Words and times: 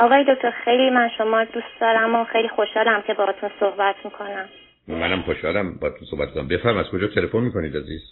آقای 0.00 0.24
دکتر 0.28 0.50
خیلی 0.50 0.90
من 0.90 1.10
شما 1.18 1.44
دوست 1.44 1.80
دارم 1.80 2.14
و 2.14 2.24
خیلی 2.24 2.48
خوشحالم 2.48 3.02
که 3.02 3.14
باهاتون 3.14 3.50
صحبت 3.60 3.94
می‌کنم. 4.04 4.48
منم 4.88 5.22
خوشحالم 5.22 5.78
با 5.78 5.90
تو 5.90 6.04
صحبت 6.10 6.34
کنم. 6.34 6.48
بفرم 6.48 6.76
از 6.76 6.86
کجا 6.92 7.06
تلفن 7.06 7.38
می‌کنید 7.38 7.76
عزیز؟ 7.76 8.02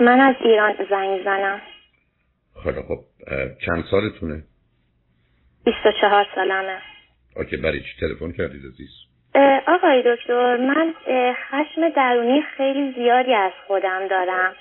من 0.00 0.20
از 0.20 0.34
ایران 0.40 0.74
زنگ 0.90 1.24
زنم. 1.24 1.60
خیلی 2.62 2.82
خب 2.88 2.98
چند 3.66 3.84
سالتونه؟ 3.90 4.42
24 5.64 6.26
سالمه. 6.34 6.78
اوکی 7.36 7.56
برای 7.56 7.80
چی 7.80 8.00
تلفن 8.00 8.32
کردید 8.32 8.62
عزیز؟ 8.66 8.90
آقای 9.66 10.02
دکتر 10.06 10.56
من 10.56 10.94
خشم 11.50 11.88
درونی 11.96 12.42
خیلی 12.56 12.92
زیادی 12.92 13.34
از 13.34 13.52
خودم 13.66 14.08
دارم. 14.08 14.54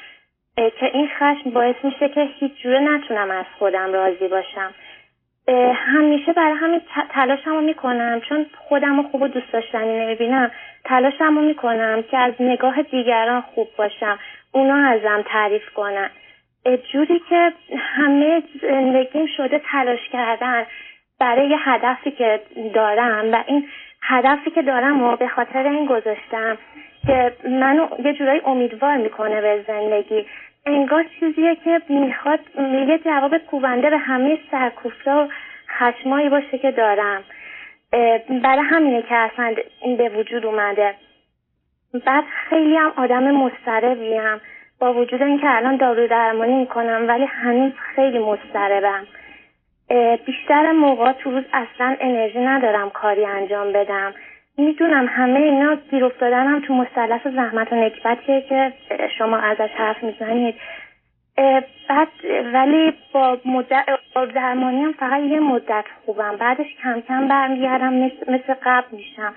که 0.56 0.86
این 0.94 1.10
خشم 1.20 1.50
باعث 1.50 1.76
میشه 1.84 2.10
که 2.10 2.30
هیچ 2.40 2.52
جوره 2.64 2.80
نتونم 2.80 3.32
از 3.32 3.46
خودم 3.60 3.94
راضی 3.94 4.28
باشم. 4.28 4.74
همیشه 5.74 6.34
برای 6.34 6.58
همین 6.58 6.82
تلاشم 7.10 7.50
رو 7.52 7.62
می‌کنم. 7.62 8.22
چون 8.30 8.46
خودم 8.58 8.98
رو 8.98 9.04
خوب 9.04 9.22
و 9.22 9.28
دوست 9.28 9.52
داشتنی 9.54 10.00
نمی‌بینم. 10.00 10.52
تلاشم 10.86 11.36
رو 11.36 11.42
می‌کنم 11.42 12.04
که 12.12 12.18
از 12.18 12.34
نگاه 12.40 12.82
دیگران 12.82 13.42
خوب 13.42 13.68
باشم. 13.78 14.20
اونا 14.52 14.90
ازم 14.90 15.24
تعریف 15.28 15.70
کنن. 15.70 16.10
جوری 16.92 17.22
که 17.30 17.54
همه 17.78 18.44
زندگیم 18.62 19.26
شده 19.38 19.62
تلاش 19.72 20.10
کردن 20.12 20.66
برای 21.20 21.50
یه 21.50 21.58
هدفی 21.60 22.12
که 22.12 22.42
دارم. 22.74 23.34
و 23.34 23.44
این 23.48 23.68
هدفی 24.02 24.52
که 24.52 24.62
دارم 24.62 25.04
و 25.04 25.16
به 25.16 25.28
خاطر 25.28 25.64
این 25.64 25.86
گذاشتم 25.86 26.58
که 27.08 27.34
منو 27.50 27.88
یه 28.06 28.14
جورایی 28.14 28.42
امیدوار 28.46 28.98
می‌کنه 28.98 29.42
به 29.42 29.64
زندگی. 29.68 30.26
انگار 30.66 31.06
چیزیه 31.20 31.56
که 31.56 31.82
می‌خواد 31.90 32.40
یه 32.88 32.98
جواب 33.06 33.38
کوبنده 33.38 33.90
به 33.90 33.98
همه 33.98 34.38
سرکوفتا 34.52 35.26
و 35.26 35.30
خشمایی 35.78 36.30
باشه 36.30 36.58
که 36.58 36.72
دارم. 36.72 37.24
برای 38.44 38.64
همینه 38.64 39.02
که 39.02 39.16
اصلا 39.16 39.56
به 39.98 40.10
وجود 40.10 40.46
اومده. 40.46 40.96
بعد 42.06 42.24
خیلی 42.50 42.76
هم 42.78 42.94
آدم 42.98 43.32
مضطربیم 43.32 44.42
با 44.80 44.94
وجود 44.94 45.22
اینکه 45.22 45.50
الان 45.50 45.76
دارو 45.76 46.08
درمانی 46.08 46.54
می‌کنم 46.54 47.06
ولی 47.08 47.26
هنوز 47.26 47.72
خیلی 47.96 48.20
مضطربم. 48.20 49.08
بیشتر 50.26 50.72
موقع 50.72 51.12
تو 51.12 51.32
روز 51.32 51.44
اصلا 51.54 51.98
انرژی 52.00 52.40
ندارم 52.40 52.90
کاری 52.90 53.26
انجام 53.26 53.74
بدم. 53.74 54.14
می‌دونم 54.58 55.08
همه 55.10 55.40
اینا 55.40 55.78
گیر 55.92 56.06
افتادن 56.06 56.62
تو 56.62 56.74
مثلث 56.74 57.28
زحمت 57.28 57.74
و 57.74 57.76
نکبتیه 57.76 58.42
که 58.42 58.74
شما 59.18 59.38
ازش 59.38 59.70
حرف 59.78 60.04
می‌زنید. 60.04 60.56
بعد 61.90 62.08
ولی 62.54 62.94
با 63.14 63.38
مدت 63.46 63.86
درمانی 64.36 64.82
هم 64.84 64.94
فقط 64.94 65.24
یه 65.24 65.40
مدت 65.40 65.86
خوبم. 66.06 66.36
بعدش 66.40 66.76
کم 66.84 67.02
کم 67.08 67.28
برمیگردم 67.28 67.94
مثل, 67.94 68.32
مثل 68.34 68.54
قبل 68.64 68.88
میشم. 68.92 69.34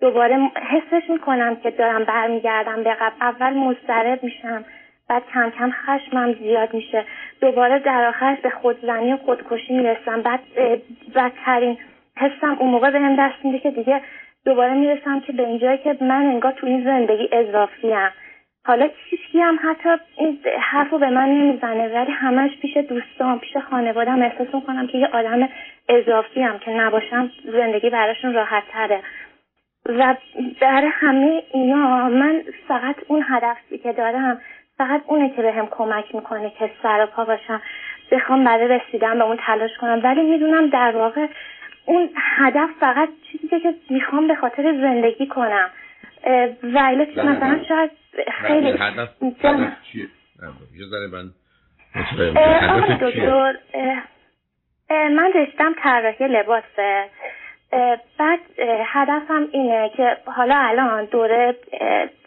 دوباره 0.00 0.50
حسش 0.70 1.10
می‌کنم 1.10 1.56
که 1.56 1.70
دارم 1.70 2.04
برمیگردم 2.04 2.82
به 2.82 2.94
قبل. 2.94 3.14
اول 3.20 3.54
مضطرب 3.54 4.22
میشم 4.22 4.64
بعد 5.08 5.22
کم 5.34 5.50
کم 5.50 5.70
خشمم 5.70 6.32
زیاد 6.32 6.74
میشه. 6.74 7.04
دوباره 7.40 7.78
در 7.78 8.04
آخرش 8.08 8.38
به 8.38 8.50
خودزنی 8.50 9.12
و 9.12 9.16
خودکشی 9.16 9.76
می‌رسم. 9.76 10.22
بعد 10.22 10.40
بدترین 11.14 11.78
حسم 12.16 12.56
اون 12.58 12.70
موقع 12.70 12.90
به 12.90 13.00
هم 13.00 13.16
دست 13.16 13.44
میده 13.44 13.58
که 13.58 13.70
دیگه 13.70 14.00
دوباره 14.48 14.74
می‌رسم 14.74 15.20
که 15.20 15.32
به 15.32 15.46
اینجایی 15.46 15.78
که 15.78 15.96
من 16.00 16.26
انگار 16.26 16.52
تو 16.52 16.66
این 16.66 16.84
زندگی 16.84 17.28
اضافیم 17.32 18.10
حالا 18.66 18.88
هیچکی 19.10 19.40
هم 19.40 19.58
حتی 19.62 19.88
این 20.16 20.38
حرف 20.60 20.90
رو 20.90 20.98
به 20.98 21.10
من 21.10 21.28
نمی‌زنه 21.28 21.88
ولی 21.88 22.12
همش 22.12 22.50
پیش 22.62 22.76
دوستان 22.76 23.38
پیش 23.38 23.56
خانوادم 23.56 24.22
احساس 24.22 24.54
می‌کنم 24.54 24.86
که 24.86 24.98
یه 24.98 25.06
آدم 25.06 25.48
اضافی 25.88 26.42
هم 26.42 26.58
که 26.58 26.70
نباشم 26.70 27.30
زندگی 27.44 27.90
براشون 27.90 28.34
راحت 28.34 28.62
تره. 28.72 29.00
و 29.86 30.14
برای 30.60 30.90
همه 30.92 31.42
اینا 31.52 32.08
من 32.08 32.42
فقط 32.68 32.96
اون 33.08 33.24
هدفی 33.28 33.78
که 33.78 33.92
دارم 33.92 34.40
فقط 34.78 35.02
اونه 35.06 35.30
که 35.36 35.42
بهم 35.42 35.66
کمک 35.70 36.14
می‌کنه 36.14 36.52
که 36.58 36.70
سر 36.82 37.06
پا 37.06 37.24
باشم 37.24 37.62
بخوام 38.10 38.44
برای 38.44 38.68
رسیدن 38.68 39.18
به 39.18 39.24
اون 39.24 39.38
تلاش 39.46 39.70
کنم. 39.80 40.00
ولی 40.04 40.22
می‌دونم 40.22 40.66
در 40.66 40.96
واقع 40.96 41.26
اون 41.88 42.10
هدف 42.16 42.68
فقط 42.80 43.08
چیزی 43.32 43.60
که 43.60 43.74
می‌خوام 43.90 44.28
به 44.28 44.34
خاطر 44.34 44.62
زندگی 44.62 45.26
کنم. 45.26 45.70
ولی 46.62 47.06
مثلا 47.16 47.60
شاید 47.68 47.90
خیلی 48.42 48.70
هدف 48.70 49.08
چیه؟ 49.92 50.06
من 52.70 52.96
دکتر 53.00 53.56
من 54.90 55.32
رشتم 55.34 55.74
طراحی 55.82 56.28
لباسه. 56.28 57.04
بعد 58.18 58.40
هدفم 58.86 59.48
اینه 59.52 59.90
که 59.96 60.16
حالا 60.26 60.56
الان 60.56 61.04
دوره 61.04 61.56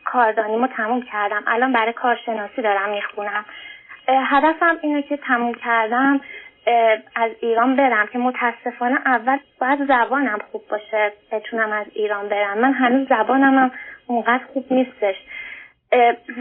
کاردانیمو 0.06 0.68
تموم 0.68 1.02
کردم. 1.02 1.44
الان 1.48 1.74
برای 1.74 1.94
کارشناسی 1.94 2.62
دارم 2.62 2.90
می‌خونم. 2.90 3.46
هدفم 4.08 4.78
اینه 4.82 5.02
که 5.02 5.18
تموم 5.18 5.54
کردم. 5.54 6.22
از 7.16 7.32
ایران 7.42 7.76
برم 7.76 8.08
که 8.08 8.18
متاسفانه 8.18 8.98
اول 9.06 9.38
باید 9.62 9.80
زبانم 9.88 10.40
خوب 10.52 10.62
باشه 10.70 11.12
بتونم 11.32 11.72
از 11.72 11.86
ایران 11.94 12.30
برم. 12.30 12.58
من 12.58 12.74
هنوز 12.74 13.08
زبانم 13.08 13.58
هم 13.58 13.72
اونقدر 14.08 14.44
خوب 14.54 14.66
نیستش. 14.72 15.16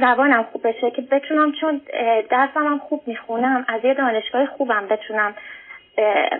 زبانم 0.01 0.43
خوب 0.43 0.69
بشه 0.69 0.91
که 0.97 1.03
بتونم 1.03 1.53
چون 1.61 1.81
درسم 2.31 2.67
هم 2.67 2.79
خوب 2.79 3.03
می‌خونم 3.07 3.65
از 3.69 3.85
یه 3.85 3.95
دانشگاه 3.95 4.47
خوبم 4.47 4.89
بتونم 4.91 5.35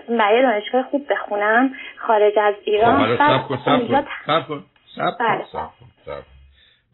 برای 0.09 0.41
دانشگاه 0.41 0.83
خوب 0.83 1.07
بخونم 1.09 1.71
خارج 1.97 2.33
از 2.39 2.55
ایران. 2.65 3.17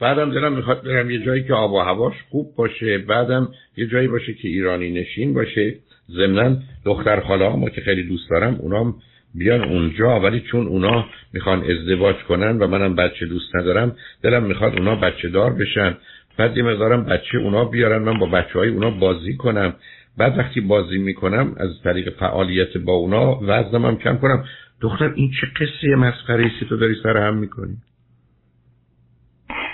بعدم 0.01 0.31
دلم 0.31 0.53
می‌خواد 0.53 0.83
برم 0.83 1.11
یه 1.11 1.25
جایی 1.25 1.43
که 1.43 1.53
آب 1.53 1.71
و 1.71 1.79
هواش 1.79 2.13
خوب 2.31 2.55
باشه 2.57 2.97
بعدم 2.97 3.47
یه 3.77 3.87
جایی 3.87 4.07
باشه 4.07 4.33
که 4.33 4.47
ایرانی 4.47 4.91
نشین 4.91 5.33
باشه. 5.33 5.75
ضمنا 6.11 6.57
دختر 6.85 7.19
خاله 7.19 7.55
ما 7.55 7.69
که 7.69 7.81
خیلی 7.81 8.03
دوست 8.03 8.29
دارم 8.29 8.55
اونام 8.55 8.95
بیان 9.35 9.63
اونجا 9.63 10.19
ولی 10.19 10.39
چون 10.39 10.67
اونا 10.67 11.05
می‌خوان 11.33 11.63
ازدواج 11.71 12.15
کنن 12.15 12.57
و 12.57 12.67
منم 12.67 12.95
بچه 12.95 13.25
دوست 13.25 13.55
ندارم 13.55 13.95
دلم 14.23 14.43
می‌خواد 14.43 14.73
اونا 14.73 14.95
بچه 14.95 15.29
دار 15.29 15.53
بشن. 15.53 15.97
بعد 16.37 16.57
یه 16.57 16.63
مقدارم 16.63 17.03
بچه 17.03 17.37
اونا 17.37 17.65
بیارن 17.65 18.01
من 18.01 18.19
با 18.19 18.25
بچه 18.25 18.59
های 18.59 18.69
اونا 18.69 18.89
بازی 18.89 19.35
کنم. 19.35 19.73
بعد 20.17 20.37
وقتی 20.37 20.61
بازی 20.61 20.97
می‌کنم 20.97 21.55
از 21.57 21.69
طریق 21.83 22.09
فعالیت 22.19 22.77
با 22.77 22.93
اونا 22.93 23.39
وزنم 23.41 23.85
هم 23.85 23.97
کم 23.97 24.17
کنم. 24.17 24.45
دختر 24.81 25.13
این 25.15 25.31
چه 25.41 25.47
قصه 25.47 25.95
مسخره 25.95 26.51
تو 26.69 26.77
داری 26.77 26.95
سر 27.03 27.17
هم 27.17 27.37
می‌کنی؟ 27.37 27.77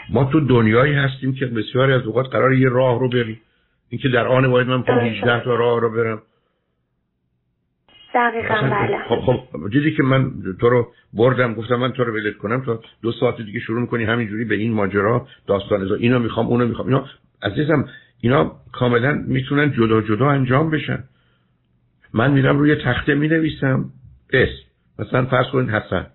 ما 0.09 0.23
تو 0.31 0.39
دنیایی 0.39 0.93
هستیم 0.93 1.33
که 1.33 1.45
بسیاری 1.45 1.93
از 1.93 2.01
اوقات 2.01 2.25
قرار 2.31 2.53
یه 2.53 2.69
راه 2.69 2.99
رو 2.99 3.09
بریم. 3.09 3.41
اینکه 3.93 4.09
در 4.09 4.27
آن 4.27 4.45
واحد 4.45 4.67
من 4.67 4.77
می‌خوام 4.77 4.99
18 4.99 5.43
تا 5.43 5.55
راه 5.55 5.79
رو 5.81 5.89
برم. 5.89 6.21
دقیقا 8.15 8.53
بله. 8.53 8.97
خب 9.09 9.19
خب 9.19 9.69
دیدی 9.69 9.91
که 9.95 10.03
من 10.03 10.31
تو 10.61 10.69
رو 10.69 10.87
بردم 11.13 11.53
گفتم 11.53 11.75
من 11.75 11.91
تو 11.91 12.03
رو 12.03 12.13
ولت 12.13 12.37
کنم 12.37 12.65
تا 12.65 12.79
دو 13.01 13.11
ساعت 13.11 13.41
دیگه 13.41 13.59
شروع 13.59 13.81
می‌کنی 13.81 14.03
همینجوری 14.03 14.45
به 14.45 14.55
این 14.55 14.73
ماجرا 14.73 15.27
داستان 15.47 15.81
ازا 15.81 15.95
اینو 15.95 16.19
می‌خوام 16.19 16.47
اونو 16.47 16.67
می‌خوام. 16.67 16.87
اینا 16.87 17.05
عزیزم 17.41 17.85
اینا 18.21 18.51
کاملا 18.71 19.23
می‌تونن 19.27 19.71
جدا 19.71 20.01
جدا 20.01 20.29
انجام 20.29 20.69
بشن. 20.69 21.03
من 22.13 22.31
میرم 22.31 22.59
روی 22.59 22.75
تخته 22.75 23.15
می‌نویسم. 23.15 23.85
اسم 24.33 24.63
مثلا 24.99 25.25
فرض 25.25 25.45
کنید 25.51 25.69
حسن. 25.69 26.05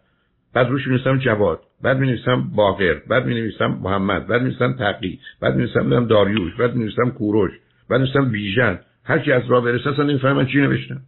بعد 0.54 0.68
روش 0.68 0.86
می‌نویسم 0.86 1.18
جواد. 1.18 1.60
بعد 1.82 1.98
می‌نویسم 1.98 2.50
باقر. 2.56 2.94
بعد 3.08 3.26
می‌نویسم 3.26 3.78
محمد. 3.82 4.26
بعد 4.26 4.42
می‌نویسم 4.42 4.72
تقی. 4.72 5.20
بعد 5.40 5.56
می‌نویسم 5.56 6.06
داریوش. 6.06 6.54
بعد 6.54 6.74
می‌نویسم 6.74 7.10
کوروش. 7.10 7.52
بعد 7.90 8.00
می‌نویسم 8.00 8.30
بیژن. 8.30 8.78
هر 9.04 9.18
کی 9.18 9.32
از 9.32 9.42
راه 9.48 9.64
برسه 9.64 9.90
اصلا 9.90 10.04
نمی‌فهمم 10.04 10.36
من 10.36 10.46
چی 10.46 10.58
نوشتم. 10.58 11.00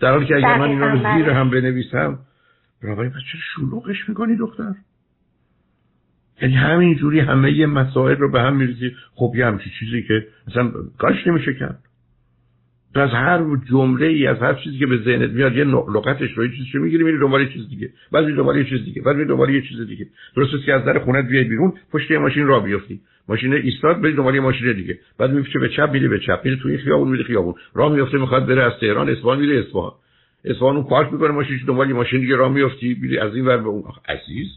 در 0.00 0.10
حالی 0.10 0.26
که 0.26 0.36
اگر 0.36 0.58
من 0.58 0.68
اینا 0.68 0.88
رو 0.88 0.96
زیر 0.96 1.24
بله. 1.24 1.34
هم 1.34 1.50
بنویسم 1.50 2.18
بنابراین 2.82 3.10
پس 3.10 3.20
چرا 3.32 3.40
شلوغش 3.54 4.08
می‌کنی 4.08 4.36
دختر؟ 4.36 4.74
یعنی 6.42 6.54
همین 6.54 6.96
جوری 6.96 7.20
همه 7.20 7.66
مسائل 7.66 8.16
رو 8.16 8.30
به 8.30 8.40
هم 8.40 8.56
میریزی. 8.56 8.96
خب 9.14 9.32
یه 9.36 9.46
همچی 9.46 9.70
چیزی 9.78 10.02
که 10.02 10.26
مثلا 10.48 10.72
کاش 10.98 11.26
نمیشه 11.26 11.54
کرد 11.54 11.82
از 12.94 13.10
هر 13.10 13.56
جمله 13.70 14.06
ای 14.06 14.26
از 14.26 14.38
هر 14.38 14.54
چیزی 14.54 14.78
که 14.78 14.86
به 14.86 14.96
ذهنت 14.96 15.30
میاد 15.30 15.56
یه 15.56 15.64
لغتش 15.64 16.30
رو 16.32 16.44
یه 16.44 16.50
چیزی 16.50 16.78
می‌گیری 16.78 17.04
میری 17.04 17.18
دنبال 17.18 17.48
چیز 17.48 17.68
دیگه. 17.68 17.90
بعد 18.12 18.24
میری 18.24 18.36
دنبال 18.36 18.56
یه 18.56 18.64
چیز 18.64 18.84
دیگه 18.84 19.02
بعد 19.02 19.16
میری 19.16 19.28
دنبال 19.28 19.50
یه 19.50 19.62
چیز 19.62 19.80
دیگه. 19.80 20.06
درست 20.36 20.64
که 20.66 20.74
از 20.74 20.84
در 20.84 20.98
خونت 20.98 21.28
بیای 21.28 21.44
بیرون 21.44 21.72
پشت 21.92 22.10
یه 22.10 22.18
ماشین 22.18 22.46
راه 22.46 22.64
بیفتی. 22.64 23.00
ماشین 23.28 23.52
ایستاد 23.52 24.00
بری 24.00 24.12
دنبال 24.12 24.34
یه 24.34 24.40
ماشین 24.40 24.72
دیگه. 24.72 24.98
بعد 25.18 25.30
میفته 25.30 25.58
به 25.58 25.68
چپ 25.68 25.90
میری 25.92 26.08
به 26.08 26.18
چپ. 26.18 26.40
میری 26.44 26.56
توی 26.56 26.78
خیابون 26.78 27.08
میری 27.08 27.24
خیابون. 27.24 27.54
راه 27.74 27.92
میفته 27.92 28.18
می‌خواد 28.18 28.46
بره 28.46 28.62
از 28.62 28.72
تهران 28.80 29.08
اصفهان 29.08 29.40
میره 29.40 29.58
اصفهان. 29.58 29.92
اصفهان 30.44 30.76
اون 30.76 30.84
پارک 30.84 31.12
می‌کنه 31.12 31.30
ماشین 31.30 31.60
دنبال 31.66 31.88
یه 31.88 31.94
ماشین 31.94 32.20
دیگه 32.20 32.36
راه 32.36 32.52
میفتی 32.52 32.98
میری 33.02 33.18
از 33.18 33.34
این 33.34 33.46
ور 33.46 33.56
به 33.56 33.68
اون. 33.68 33.84
عزیز. 34.08 34.48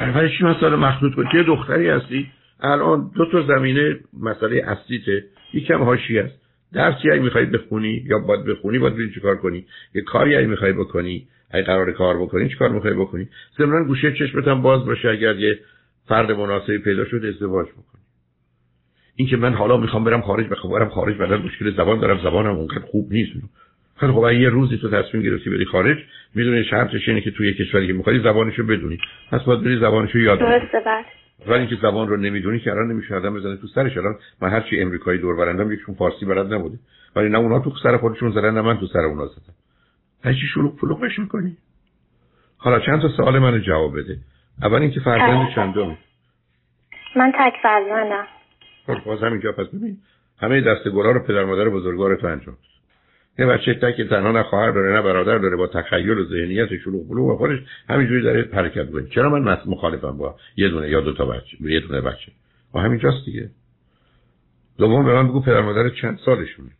برای 0.00 0.30
چی 0.38 0.44
مسئله 0.44 0.76
مخلوط 0.76 1.14
کنی؟ 1.14 1.26
یه 1.34 1.42
دختری 1.42 1.88
هستی. 1.88 2.26
الان 2.60 3.10
دو 3.14 3.26
تا 3.32 3.42
زمینه 3.42 3.96
مسئله 4.20 4.62
اصلیته. 4.66 5.24
یکم 5.52 5.82
هاشی 5.82 6.18
است. 6.18 6.42
درسی 6.72 7.10
اگه 7.10 7.22
می‌خوای 7.22 7.46
بخونی 7.46 8.02
یا 8.06 8.18
باید 8.18 8.44
بخونی 8.44 8.78
باید 8.78 8.94
بری 8.94 9.14
چیکار 9.14 9.36
کنی. 9.36 9.64
یه 9.94 10.02
کاری 10.02 10.36
اگه 10.36 10.46
می‌خوای 10.46 10.72
بکنی 10.72 11.26
اگه 11.50 11.64
قرار 11.64 11.92
کار 11.92 12.22
بکنی 12.22 12.48
چیکار 12.48 12.68
می‌خوای 12.68 12.94
بکنی؟ 12.94 13.28
ضمن 13.58 13.84
گوشه 13.84 14.12
چشمت 14.12 14.48
هم 14.48 14.62
باز 14.62 14.86
باشه 14.86 15.08
اگر 15.08 15.36
یه 15.36 15.58
فرد 16.08 16.32
مناسبی 16.32 16.78
پیدا 16.78 17.04
شد 17.04 17.24
ازدواج 17.24 17.66
بکنی. 17.68 18.02
اینکه 19.16 19.36
من 19.36 19.54
حالا 19.54 19.76
می‌خوام 19.76 20.04
برم 20.04 20.20
خارج 20.20 20.46
بخوام 20.48 20.72
برم 20.72 20.88
خارج 20.88 21.16
بعد 21.16 21.32
مشکل 21.32 21.70
زبان 21.70 22.00
دارم 22.00 22.18
زبانم 22.18 22.56
اونقدر 22.56 22.80
خوب 22.80 23.12
نیست. 23.12 23.32
خیلی 23.96 24.12
خب 24.12 24.32
یه 24.32 24.48
روزی 24.48 24.78
تو 24.78 24.90
تصمیم 24.90 25.22
گرفتی 25.22 25.50
بری 25.50 25.64
خارج 25.64 25.98
می‌دونی 26.34 26.64
شرطش 26.64 27.08
اینه 27.08 27.20
که 27.20 27.30
توی 27.30 27.54
کشوری 27.54 27.86
که 27.86 27.92
می‌خوای 27.92 28.18
زبانشو 28.18 28.62
بدونی. 28.66 28.98
پس 29.30 29.42
باید 29.42 29.60
بری 29.60 29.76
زبانشو 29.76 30.18
یاد 30.18 30.38
بگیری. 30.38 30.68
بله. 30.84 31.21
ولی 31.46 31.58
اینکه 31.58 31.76
زبان 31.82 32.08
رو 32.08 32.16
نمی‌دونی 32.16 32.60
که 32.60 32.70
الان 32.70 32.92
نمیشه 32.92 33.14
آدم 33.14 33.34
بزنه 33.34 33.56
تو 33.56 33.66
سرش. 33.66 33.96
الان 33.96 34.18
من 34.40 34.50
هر 34.50 34.60
چی 34.60 34.80
امریکایی 34.80 35.18
دور 35.18 35.36
برندم 35.36 35.72
یکشون 35.72 35.94
فارسی 35.94 36.26
بلد 36.26 36.54
نبوده. 36.54 36.78
ولی 37.16 37.28
نه 37.28 37.38
اونا 37.38 37.58
تو 37.58 37.72
سر 37.82 37.96
خودشون 37.96 38.30
زدن 38.30 38.54
نه 38.54 38.60
من 38.60 38.78
تو 38.78 38.86
سر 38.86 38.98
اونا 38.98 39.26
زدم. 39.26 39.54
هیچ 40.24 40.38
شلوغ 40.54 40.76
پلوغش 40.76 41.18
می‌کنی. 41.18 41.56
حالا 42.56 42.80
چند 42.80 43.02
تا 43.02 43.08
سوال 43.08 43.38
منو 43.38 43.58
جواب 43.58 43.98
بده. 43.98 44.18
اول 44.62 44.82
اینکه 44.82 45.00
فرزند 45.00 45.48
چندم؟ 45.54 45.98
من 47.16 47.32
تک 47.38 47.54
فرزندم. 47.62 48.26
خب 48.86 49.04
باز 49.04 49.22
همینجا 49.22 49.52
پس 49.52 49.66
ببین. 49.66 49.98
همه 50.40 50.60
دست 50.60 50.88
گلا 50.88 51.10
رو 51.10 51.20
پدر 51.20 51.44
مادر 51.44 51.68
بزرگوار 51.68 52.16
تو 52.16 52.26
انجام. 52.26 52.56
یه 53.38 53.46
بچه 53.46 53.74
تک 53.74 54.08
تنها 54.10 54.32
نه 54.32 54.42
خواهر 54.42 54.70
داره 54.70 54.92
نه 54.92 55.02
برادر 55.02 55.38
داره 55.38 55.56
با 55.56 55.66
تخیل 55.66 56.18
و 56.18 56.24
ذهنیت 56.24 56.76
شلوغ 56.84 57.08
بلوغ 57.08 57.26
و 57.26 57.36
خودش 57.36 57.58
همینجوری 57.88 58.22
داره 58.22 58.48
حرکت 58.52 58.90
کنه 58.90 59.08
چرا 59.08 59.30
من 59.30 59.58
مخالفم 59.66 60.18
با 60.18 60.36
یه 60.56 60.68
دونه 60.68 60.88
یا 60.88 61.00
دو 61.00 61.12
تا 61.12 61.26
بچه 61.26 61.56
یه 61.60 61.80
دونه 61.80 62.00
بچه؟ 62.00 62.32
و 62.74 62.78
همینجاست 62.78 63.24
دیگه. 63.24 63.50
دوم 64.78 65.04
به 65.04 65.14
من 65.14 65.28
بگو 65.28 65.42
پدر 65.42 65.60
مادر 65.60 65.88
چند 65.88 66.18
سالشونه؟ 66.24 66.70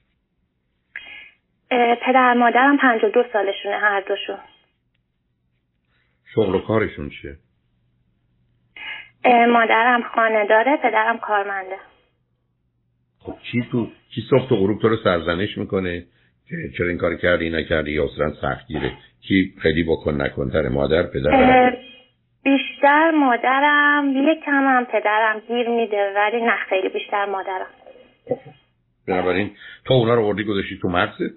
پدر 2.06 2.34
مادرم 2.34 2.78
52 2.78 3.24
سالشونه 3.32 3.74
هر 3.74 4.00
دوشون. 4.00 4.38
شغل 6.34 6.54
و 6.54 6.58
کارشون 6.60 7.08
چیه؟ 7.08 7.36
مادرم 9.48 10.02
خانه 10.14 10.46
داره 10.48 10.76
پدرم 10.82 11.18
کارمنده. 11.18 11.76
خب 13.18 13.34
کی 13.52 13.68
تو 13.72 13.88
کی 14.14 14.22
صبح 14.30 14.48
تو 14.48 14.56
غروب 14.56 14.82
تو 14.82 14.88
رو 14.88 14.96
سرزنش 14.96 15.58
می‌کنه؟ 15.58 16.06
چرا 16.78 16.88
این 16.88 16.98
کار 16.98 17.14
کردی 17.14 17.50
نکردی 17.50 17.90
یا 17.90 18.04
اصلا 18.04 18.32
سختگیره. 18.40 18.92
کی 19.28 19.54
خیلی 19.62 19.82
بکن 19.84 20.22
نکن 20.22 20.50
تر 20.50 20.68
مادر 20.68 21.02
پدر؟ 21.02 21.76
بیشتر 22.44 23.10
مادرم 23.10 24.12
یکم 24.16 24.64
هم 24.64 24.84
پدرم 24.84 25.42
گیر 25.48 25.68
میده 25.68 26.12
ولی 26.16 26.40
نه 26.40 26.56
خیلی 26.68 26.88
بیشتر 26.88 27.24
مادرم. 27.24 27.66
بنابراین 29.08 29.50
تو 29.84 29.94
اونا 29.94 30.14
رو 30.14 30.28
وردی 30.28 30.44
گذاشتی 30.44 30.78
تو 30.82 30.88
مغزت 30.88 31.34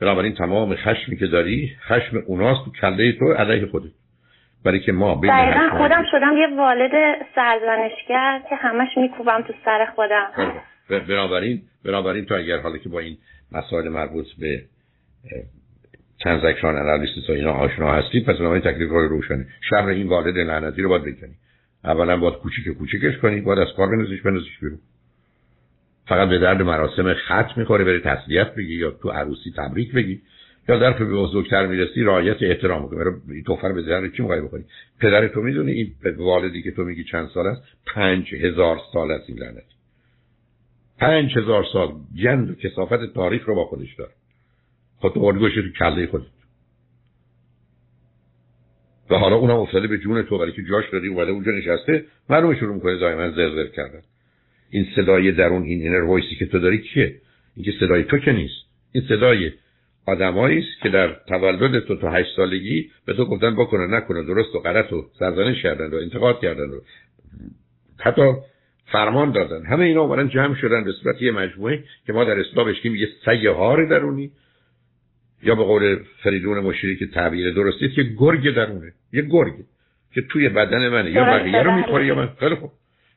بنابراین 0.00 0.34
تمام 0.34 0.74
خشمی 0.74 1.16
که 1.16 1.26
داری 1.26 1.76
خشم 1.88 2.16
اوناست 2.26 2.64
تو 2.64 2.70
کله 2.80 3.12
تو 3.12 3.32
علیه 3.32 3.66
خودت. 3.66 3.92
برای 4.64 4.80
که 4.80 4.92
ما 4.92 5.20
دقیقا 5.24 5.78
خودم 5.78 6.04
شدم 6.10 6.36
یه 6.36 6.56
والد 6.56 7.26
سرزنشگر 7.34 8.42
که 8.48 8.56
همش 8.56 8.88
میکوبم 8.96 9.42
تو 9.42 9.52
سر 9.64 9.86
خودم. 9.94 10.30
بنابراین 10.88 11.62
بنابراین 11.84 12.24
تو 12.24 12.34
اگر 12.34 12.58
حالا 12.58 12.78
که 12.78 12.88
با 12.88 12.98
این 12.98 13.16
مسائل 13.52 13.88
مربوط 13.88 14.26
به 14.38 14.64
transaction 16.20 16.66
analysis 16.66 17.28
و 17.28 17.32
اینا 17.32 17.52
آشنا 17.52 17.92
هستی 17.92 18.20
پس 18.20 18.36
بنابراین 18.36 18.62
تکلیفت 18.62 18.90
روشنه. 18.90 19.44
شر 19.70 19.86
این 19.86 20.08
والد 20.08 20.38
لعنتی 20.38 20.82
رو 20.82 20.88
باید 20.88 21.02
بکنی. 21.02 21.34
اولا 21.84 22.16
باید 22.16 22.34
کوچیک 22.34 22.68
کوچیکش 22.68 23.18
کنی 23.18 23.40
باید 23.40 23.58
از 23.58 23.68
کار 23.76 23.96
بندازیش 23.96 24.22
بندازیش 24.22 24.58
بیرون. 24.58 24.78
فقط 26.06 26.28
به 26.28 26.38
درد 26.38 26.62
مراسم 26.62 27.14
ختم 27.14 27.50
می‌خوره 27.56 27.84
بری 27.84 28.00
تسلیت 28.00 28.54
بگی 28.54 28.74
یا 28.74 28.90
تو 28.90 29.10
عروسی 29.10 29.52
تبریک 29.56 29.92
بگی. 29.92 30.20
یا 30.68 30.78
در 30.78 30.92
به 30.92 31.04
بزرگتر 31.04 31.66
می‌رسی 31.66 32.02
رعایت 32.02 32.36
احترام 32.42 32.88
کنی 32.88 33.00
این 33.28 33.44
توفر 33.44 33.72
به 33.72 33.82
درد 33.82 34.12
چی 34.12 34.22
می‌خوای 34.22 34.40
بکنی 34.40 34.64
پدر 35.00 35.28
تو 35.28 35.40
می‌دونی 35.40 35.72
این 35.72 35.94
والدی 36.16 36.62
که 36.62 36.70
تو 36.70 36.84
میگی 36.84 37.04
چند 37.04 37.28
سال 37.28 37.46
است؟ 37.46 37.62
پنج 37.94 38.34
هزار 38.34 38.80
سال 38.92 39.10
است 39.10 39.24
این 39.28 39.38
لعنتی. 39.38 39.74
پنج 40.98 41.38
هزار 41.38 41.66
سال 41.72 41.94
گند 42.14 42.50
و 42.50 42.54
کثافت 42.54 43.14
تاریخ 43.14 43.48
رو 43.48 43.54
با 43.54 43.64
خودش 43.64 43.94
داره 43.94 44.12
خود 44.96 45.14
تو 45.14 45.48
تو 45.48 45.72
کله 45.78 46.06
خودت. 46.06 46.26
و 49.10 49.14
حالا 49.14 49.36
اونم 49.36 49.56
افتاده 49.56 49.86
به 49.86 49.98
جون 49.98 50.22
تو 50.22 50.38
برای 50.38 50.52
که 50.52 50.62
جاش 50.70 50.84
دادی 50.92 51.08
اومده 51.08 51.30
اونجا 51.30 51.52
نشسته. 51.52 52.04
معلومه 52.30 52.56
شروع 52.56 52.74
می‌کنه 52.74 52.98
دائما 52.98 53.30
زرزر 53.30 53.66
کردن. 53.66 54.02
این 54.70 54.86
صدای 54.96 55.32
درون 55.32 55.62
این 55.62 55.82
inner 55.82 56.04
voice 56.04 56.29
ی 56.29 56.34
که 56.34 56.46
تو 56.46 56.58
داری 56.58 56.78
کیه؟ 56.78 57.14
این 57.56 57.64
که 57.64 57.72
صدای 57.80 58.04
تو 58.04 58.18
که 58.18 58.32
نیست. 58.32 58.64
این 58.92 59.04
صدای 59.08 59.52
آدمایی 60.06 60.58
است 60.58 60.82
که 60.82 60.88
در 60.88 61.16
تولد 61.28 61.80
تو 61.80 61.96
تا 61.96 62.10
هشت 62.10 62.36
سالگی 62.36 62.90
به 63.06 63.14
تو 63.14 63.24
گفتن 63.24 63.56
بکنه 63.56 63.86
نکنه 63.86 64.22
درست 64.22 64.54
و 64.54 64.58
غلط 64.58 64.92
و 64.92 65.06
سرزنش 65.18 65.62
کردن 65.62 65.90
و 65.90 65.96
انتقاد 65.96 66.40
کردن 66.40 66.70
و 66.70 66.80
حتی 67.98 68.22
فرمان 68.92 69.32
دادن. 69.32 69.66
همه 69.66 69.84
اینا 69.84 70.00
اومدن 70.00 70.28
جمع 70.28 70.54
شدن 70.54 70.84
به 70.84 70.92
صورت 70.92 71.22
یه 71.22 71.32
مجموعه 71.32 71.84
که 72.06 72.12
ما 72.12 72.24
در 72.24 72.38
اسلام 72.38 72.66
بهش 72.66 72.84
یه 72.84 73.08
سگ 73.24 73.46
هار 73.46 73.84
درونی. 73.86 74.30
یا 75.42 75.54
به 75.54 75.64
قول 75.64 75.98
فریدون 76.22 76.58
مشیری 76.58 76.96
که 76.96 77.06
تعبیر 77.06 77.52
درستی 77.52 77.88
که 77.88 78.02
گرگ 78.02 78.54
درونه. 78.54 78.92
یه 79.12 79.22
گرگ 79.22 79.52
که 80.14 80.22
توی 80.22 80.48
بدن 80.48 80.88
منه. 80.88 81.10
یا 81.10 81.24
بقیه 81.24 81.62
رو 81.62 81.70
می‌خوره 81.72 82.06
یا 82.06 82.14
من. 82.14 82.28
خیلی 82.40 82.54
خوب. 82.54 82.70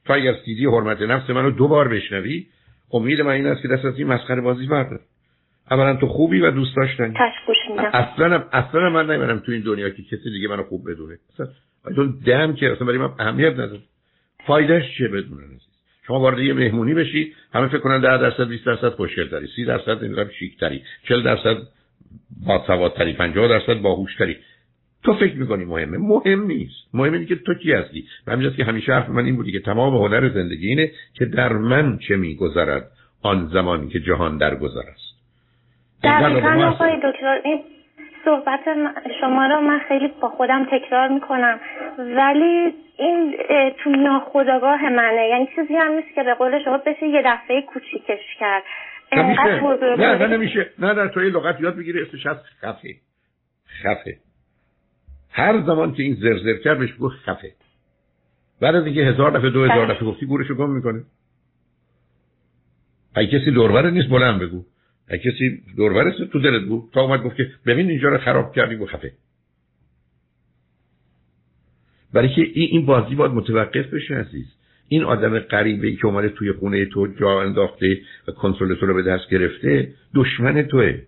تو 0.06 0.14
اگر 0.14 0.36
سیدی 0.46 0.66
حرمت 0.66 1.02
نفس 1.02 1.30
منو 1.30 1.52
دو 1.52 1.68
بار 1.68 1.88
بشنوی 1.88 2.48
امید 2.92 3.22
من 3.22 3.32
این 3.32 3.48
است 3.48 3.62
که 3.62 3.68
دست 3.68 3.86
از 3.86 3.98
این 3.98 4.08
مسخره 4.08 4.42
بازی 4.42 4.68
بردار. 4.68 5.00
اولا 5.72 5.96
تو 5.96 6.08
خوبی 6.08 6.40
و 6.40 6.52
دوست 6.52 6.76
داشتنی. 6.76 7.14
اصلا 7.94 8.44
اصلا 8.52 8.90
من 8.90 9.06
نمی‌دونم 9.06 9.40
تو 9.40 9.52
این 9.52 9.62
دنیا 9.62 9.90
که 9.90 10.04
کسی 10.04 10.30
دیگه 10.32 10.48
منو 10.48 10.64
خوب 10.64 10.92
بدونه. 10.92 11.18
اصلا 11.86 12.14
دم 12.26 12.54
که 12.54 12.72
اصلا 12.72 12.88
برای 12.88 12.98
من 12.98 13.10
اهمیت 13.20 13.54
نداره. 13.54 13.80
فایدهش 14.48 14.98
چیه 14.98 15.08
بدونه؟ 15.08 15.44
شما 16.08 16.20
وارد 16.20 16.40
یه 16.40 16.54
مهمونی 16.54 16.94
بشی 16.94 17.34
همه 17.54 17.68
فکر 17.68 17.80
کنن 17.80 18.02
10 18.02 18.18
درصد 18.18 18.48
20 18.48 18.66
درصد 18.66 18.90
خوشگل 18.90 19.28
داری 19.28 19.48
30 19.56 19.66
درصد 19.66 20.04
نمی‌دونم 20.04 20.30
شیک 20.40 20.60
تری 20.60 20.82
40 21.08 21.24
درصد 21.24 21.58
با 22.46 22.64
سوادتری 22.68 23.14
50 23.14 23.48
درصد 23.48 23.82
باهوشتری 23.82 24.38
تو 25.04 25.14
فکر 25.14 25.36
می‌کنی 25.36 25.66
مهمه؟ 25.66 25.98
مهم 25.98 26.48
نیست. 26.48 26.76
مهم 26.94 27.14
اینه 27.14 27.26
که 27.26 27.36
تو 27.36 27.54
کی 27.54 27.72
هستی؟ 27.72 28.08
و 28.28 28.32
همینجاست 28.32 28.58
که 28.58 28.64
همیشه 28.64 28.94
حرف 28.94 29.10
من 29.10 29.26
این 29.26 29.36
بودی 29.36 29.52
که 29.52 29.60
تمام 29.60 29.96
هنر 29.96 30.30
زندگی 30.30 30.68
اینه 30.68 30.92
که 31.14 31.26
در 31.26 31.54
من 31.54 31.98
چه 31.98 32.16
میگذرد 32.16 32.92
آن 33.22 33.50
زمانی 33.54 33.88
که 33.88 34.00
جهان 34.00 34.38
درگذر 34.38 34.90
است. 34.94 35.16
دقیقا 36.04 36.68
آقای 36.68 36.92
دکتر 36.98 37.42
این 37.46 37.64
صحبت 38.26 38.60
شما 39.22 39.46
رو 39.46 39.62
من 39.62 39.80
خیلی 39.88 40.08
با 40.22 40.30
خودم 40.30 40.66
تکرار 40.72 41.08
می‌کنم. 41.08 41.60
ولی 41.98 42.74
این 42.98 43.36
تو 43.84 43.90
ناخداگاه 43.90 44.90
منه. 44.90 45.28
یعنی 45.28 45.48
چیزی 45.56 45.76
هم 45.76 45.92
نیست 45.92 46.16
که 46.16 46.24
به 46.24 46.34
قول 46.34 46.64
شما 46.64 46.78
بشه 46.78 47.08
یه 47.08 47.22
دفعه 47.26 47.62
کوچیکش 47.62 48.36
کرد. 48.40 48.64
نه 49.14 50.16
نه 50.16 50.28
نمیشه 50.28 50.70
نه 50.80 50.94
در 50.94 51.08
توی 51.08 51.30
لغت 51.30 51.62
یاد 51.62 51.76
بگیری 51.76 52.02
اسمش 52.02 52.26
هست 52.26 52.46
خفه. 52.62 52.96
خفه. 53.84 54.18
هر 55.32 55.62
زمان 55.62 55.94
که 55.94 56.04
این 56.04 56.14
زرزر 56.14 56.58
کرد 56.64 56.80
بهش 56.80 56.94
بگو 56.94 57.10
خفه. 57.10 57.52
بعد 58.62 58.76
از 58.76 58.86
اینکه 58.86 59.02
هزار 59.02 59.32
دفعه 59.32 59.50
دو 59.50 59.64
هزار 59.64 59.94
دفعه 59.94 60.08
گفتی 60.08 60.26
گورشو 60.26 60.56
گم 60.56 60.70
می‌کنه. 60.70 61.04
اگه 63.16 63.40
کسی 63.40 63.52
دوربره 63.52 63.92
نیست 63.92 64.10
بلند 64.10 64.42
بگو. 64.42 64.64
کسی 65.10 65.62
دوربره 65.78 66.12
تو 66.32 66.40
دلت 66.40 66.68
بود؟ 66.68 66.84
تا 66.94 67.02
اومد 67.02 67.24
گفت 67.24 67.36
که 67.36 67.52
ببین 67.66 67.90
اینجا 67.90 68.10
رو 68.10 68.18
خراب 68.18 68.56
کردی 68.56 68.76
و 68.76 68.86
خفه. 68.86 69.12
برای 72.14 72.30
که 72.30 72.42
این 72.42 72.86
بازی 72.86 73.16
باید 73.16 73.32
متوقف 73.32 73.86
بشه 73.86 74.16
عزیز. 74.16 74.46
این 74.88 75.04
آدم 75.04 75.40
غریبه 75.40 75.88
ای 75.88 75.96
که 75.96 76.06
اومده 76.06 76.30
توی 76.30 76.52
خونه 76.52 76.86
تو 76.86 77.08
جا 77.08 77.42
انداخته 77.42 78.02
و 78.28 78.32
کنترل 78.32 78.76
تو 78.76 78.86
رو 78.86 78.94
به 78.94 79.04
دست 79.04 79.30
گرفته 79.30 79.94
دشمن 80.16 80.62
توه. 80.62 81.02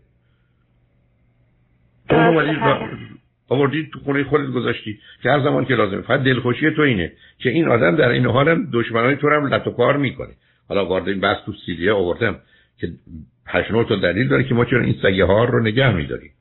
تو 2.10 2.16
آوردی 3.50 3.90
تو 3.94 4.00
خونه 4.00 4.24
خودت 4.24 4.52
گذاشتی 4.52 5.00
که 5.24 5.30
هر 5.30 5.40
زمان 5.40 5.66
که 5.66 5.76
لازمه. 5.76 6.02
فقط 6.02 6.24
دلخوشی 6.24 6.72
تو 6.72 6.82
اینه 6.82 7.12
که 7.38 7.50
این 7.50 7.68
آدم 7.68 7.96
در 7.96 8.10
این 8.10 8.26
حالم 8.26 8.70
دشمنای 8.74 9.16
تو 9.16 9.30
رو 9.30 9.42
هم 9.42 9.54
لط 9.54 9.68
و 9.68 9.72
کار 9.72 9.98
می‌کنه. 9.98 10.34
حالا 10.70 10.86
وارد 10.86 11.10
این 11.10 11.20
بحث 11.20 11.38
تو 11.46 11.54
سیدیه 11.66 11.92
آوردم 11.92 12.40
که 12.78 12.92
هشت 13.48 13.72
تا 13.90 13.96
دلیل 13.96 14.28
داره 14.28 14.44
که 14.44 14.54
ما 14.54 14.66
چرا 14.66 14.82
این 14.82 14.96
سگه 15.02 15.26
ها 15.26 15.46
رو 15.46 15.60
نگه 15.60 15.96
میداریم. 15.96 16.32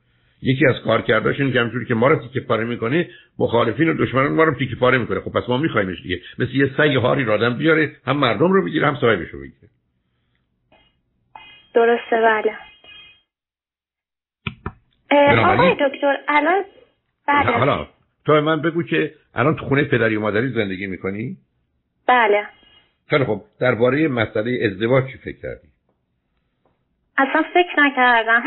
یکی 0.41 0.67
از 0.67 0.75
کارکرداش 0.83 1.39
این 1.39 1.53
که 1.53 1.59
همجوری 1.59 1.85
که 1.85 1.95
ما 1.95 2.07
رو 2.07 2.15
تیکه 2.15 2.39
پاره 2.39 2.63
می‌کنه 2.63 3.09
مخالفین 3.39 3.89
و 3.89 3.93
دشمنان 3.93 4.33
ما 4.33 4.43
رو 4.43 4.55
تیکه 4.55 4.75
پاره 4.75 4.97
می‌کنه. 4.97 5.19
خب 5.19 5.31
پس 5.31 5.49
ما 5.49 5.57
میخوایمش 5.57 6.01
دیگه. 6.01 6.19
مثل 6.39 6.51
یه 6.51 6.71
سگ 6.77 6.95
هاری 6.95 7.23
رو 7.23 7.33
آدم 7.33 7.57
بیاره 7.57 7.91
هم 8.05 8.17
مردم 8.17 8.51
رو 8.51 8.65
بگیره 8.65 8.87
هم 8.87 8.95
صاحبش 8.95 9.27
رو 9.29 9.39
بگیره. 9.39 9.69
درسته 11.73 12.15
بله. 12.15 12.57
آقای 15.45 15.73
دکتر 15.73 16.17
الان 16.27 16.63
بله. 17.27 17.51
حالا 17.51 17.87
تو 18.25 18.41
من 18.41 18.61
بگو 18.61 18.83
که 18.83 19.13
الان 19.35 19.55
تو 19.55 19.65
خونه 19.65 19.83
پدری 19.83 20.15
و 20.15 20.19
مادری 20.19 20.49
زندگی 20.49 20.87
می‌کنی؟ 20.87 21.37
بله. 22.07 22.43
خیلی 23.09 23.25
خب 23.25 23.41
درباره 23.59 24.07
مسئله 24.07 24.59
ازدواج 24.65 25.03
چی 25.11 25.17
فکر 25.17 25.41
کردی؟ 25.41 25.67
اصلا 27.17 27.43
فکر 27.53 27.79
نکردم. 27.79 28.43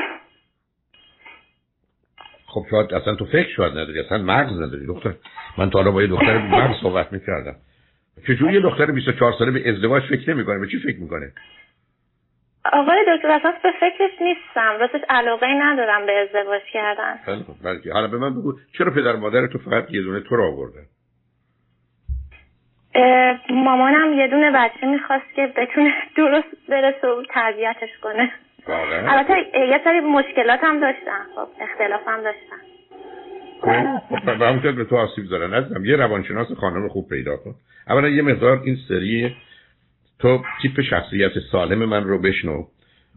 خب 2.46 2.66
شاید 2.70 2.94
اصلا 2.94 3.14
تو 3.14 3.24
فکر 3.24 3.48
شاید 3.56 3.72
نداری 3.72 4.00
اصلا 4.00 4.18
مغز 4.18 4.60
نداری. 4.60 4.86
دختر 4.86 5.14
من 5.58 5.70
تا 5.70 5.78
حالا 5.78 5.90
با 5.90 6.02
یه 6.02 6.08
دختر 6.08 6.38
مغز 6.38 6.76
صحبت 6.82 7.12
می‌کردم. 7.12 7.56
چجوری 8.26 8.54
یه 8.54 8.60
دختر 8.60 8.90
24 8.90 9.32
ساله 9.38 9.50
به 9.50 9.68
ازدواج 9.70 10.02
فکر 10.02 10.34
نمی‌کنه؟ 10.34 10.58
به 10.58 10.66
چی 10.66 10.78
فکر 10.78 11.00
می‌کنه؟ 11.00 11.32
آقای 12.72 13.04
دکتر 13.16 13.30
اصلا 13.30 13.52
به 13.62 13.72
فکرش 13.80 14.10
نیستم. 14.20 14.78
راستش 14.80 15.00
علاقه 15.08 15.46
ندارم 15.46 16.06
به 16.06 16.12
ازدواج 16.12 16.62
کردن. 16.72 17.20
بلکه 17.64 17.92
حالا 17.92 18.08
به 18.08 18.18
من 18.18 18.34
بگو 18.34 18.52
چرا 18.78 18.90
پدر 18.90 19.16
مادر 19.16 19.46
تو 19.46 19.58
فقط 19.58 19.90
یه 19.90 20.02
دونه 20.02 20.20
تو 20.20 20.36
رو 20.36 20.44
آوردن؟ 20.44 20.86
مامانم 23.50 24.18
یه 24.18 24.28
دونه 24.28 24.50
بچه 24.50 24.86
می‌خواست 24.86 25.34
که 25.36 25.46
بتونه 25.56 25.94
درست 26.16 26.68
برسه 26.68 27.06
و 27.06 27.22
تربیتش 27.30 27.98
کنه. 28.02 28.32
البته 28.68 29.34
یه 29.68 29.80
سری 29.84 30.00
مشکلات 30.00 30.60
هم 30.62 30.80
داشتن 30.80 31.24
خب 31.34 31.48
اختلاف 31.60 32.00
هم 32.06 32.22
داشتن 32.22 32.56
خب 33.60 34.38
به 34.38 34.46
همون 34.46 34.76
به 34.76 34.84
تو 34.84 34.96
آسیب 34.96 35.28
دارن 35.28 35.54
نزدم 35.54 35.84
یه 35.84 35.96
روانشناس 35.96 36.52
خانم 36.52 36.88
خوب 36.88 37.08
پیدا 37.08 37.36
کن. 37.36 37.54
اولا 37.88 38.08
یه 38.08 38.22
مقدار 38.22 38.62
این 38.64 38.76
سری 38.88 39.36
تو 40.18 40.42
تیپ 40.62 40.80
شخصیت 40.80 41.32
سالم 41.52 41.84
من 41.84 42.04
رو 42.04 42.18
بشنو. 42.18 42.64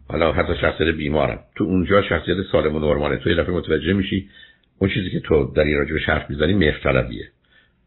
حالا 0.08 0.32
حتی 0.32 0.56
شخصیت 0.60 0.94
بیمارم. 0.94 1.38
تو 1.56 1.64
اونجا 1.64 2.02
شخصیت 2.02 2.36
سالم 2.52 2.76
و 2.76 2.78
نرماله 2.78 3.16
تو 3.16 3.30
یه 3.30 3.36
دفعه 3.36 3.54
متوجه 3.54 3.92
میشی 3.92 4.28
اون 4.78 4.90
چیزی 4.90 5.10
که 5.10 5.20
تو 5.20 5.52
در 5.56 5.64
این 5.64 5.78
راجع 5.78 5.94
به 5.94 6.00
حرف 6.00 6.30
می‌زنی 6.30 6.54
مهرطلبیه 6.54 7.28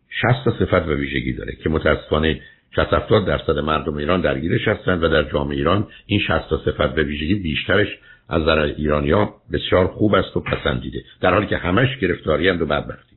60 0.09 0.45
تا 0.45 0.51
صفت 0.51 0.87
و 0.87 0.93
ویژگی 0.93 1.33
داره 1.33 1.55
که 1.63 1.69
متاسفانه 1.69 2.41
60 2.75 2.93
70 2.93 3.27
درصد 3.27 3.59
مردم 3.59 3.97
ایران 3.97 4.21
درگیرش 4.21 4.67
هستند 4.67 5.03
و 5.03 5.07
در 5.07 5.23
جامعه 5.23 5.57
ایران 5.57 5.87
این 6.05 6.19
60 6.19 6.49
تا 6.49 6.57
صفت 6.57 6.97
و 6.97 7.01
ویژگی 7.01 7.35
بیشترش 7.35 7.87
از 8.29 8.41
نظر 8.41 8.59
ایرانیا 8.59 9.33
بسیار 9.53 9.87
خوب 9.87 10.15
است 10.15 10.37
و 10.37 10.39
پسندیده. 10.39 10.99
در 11.21 11.33
حالی 11.33 11.47
که 11.47 11.57
همش 11.57 11.97
گرفتاری 11.97 12.49
و 12.49 12.65
بدبختی. 12.65 13.15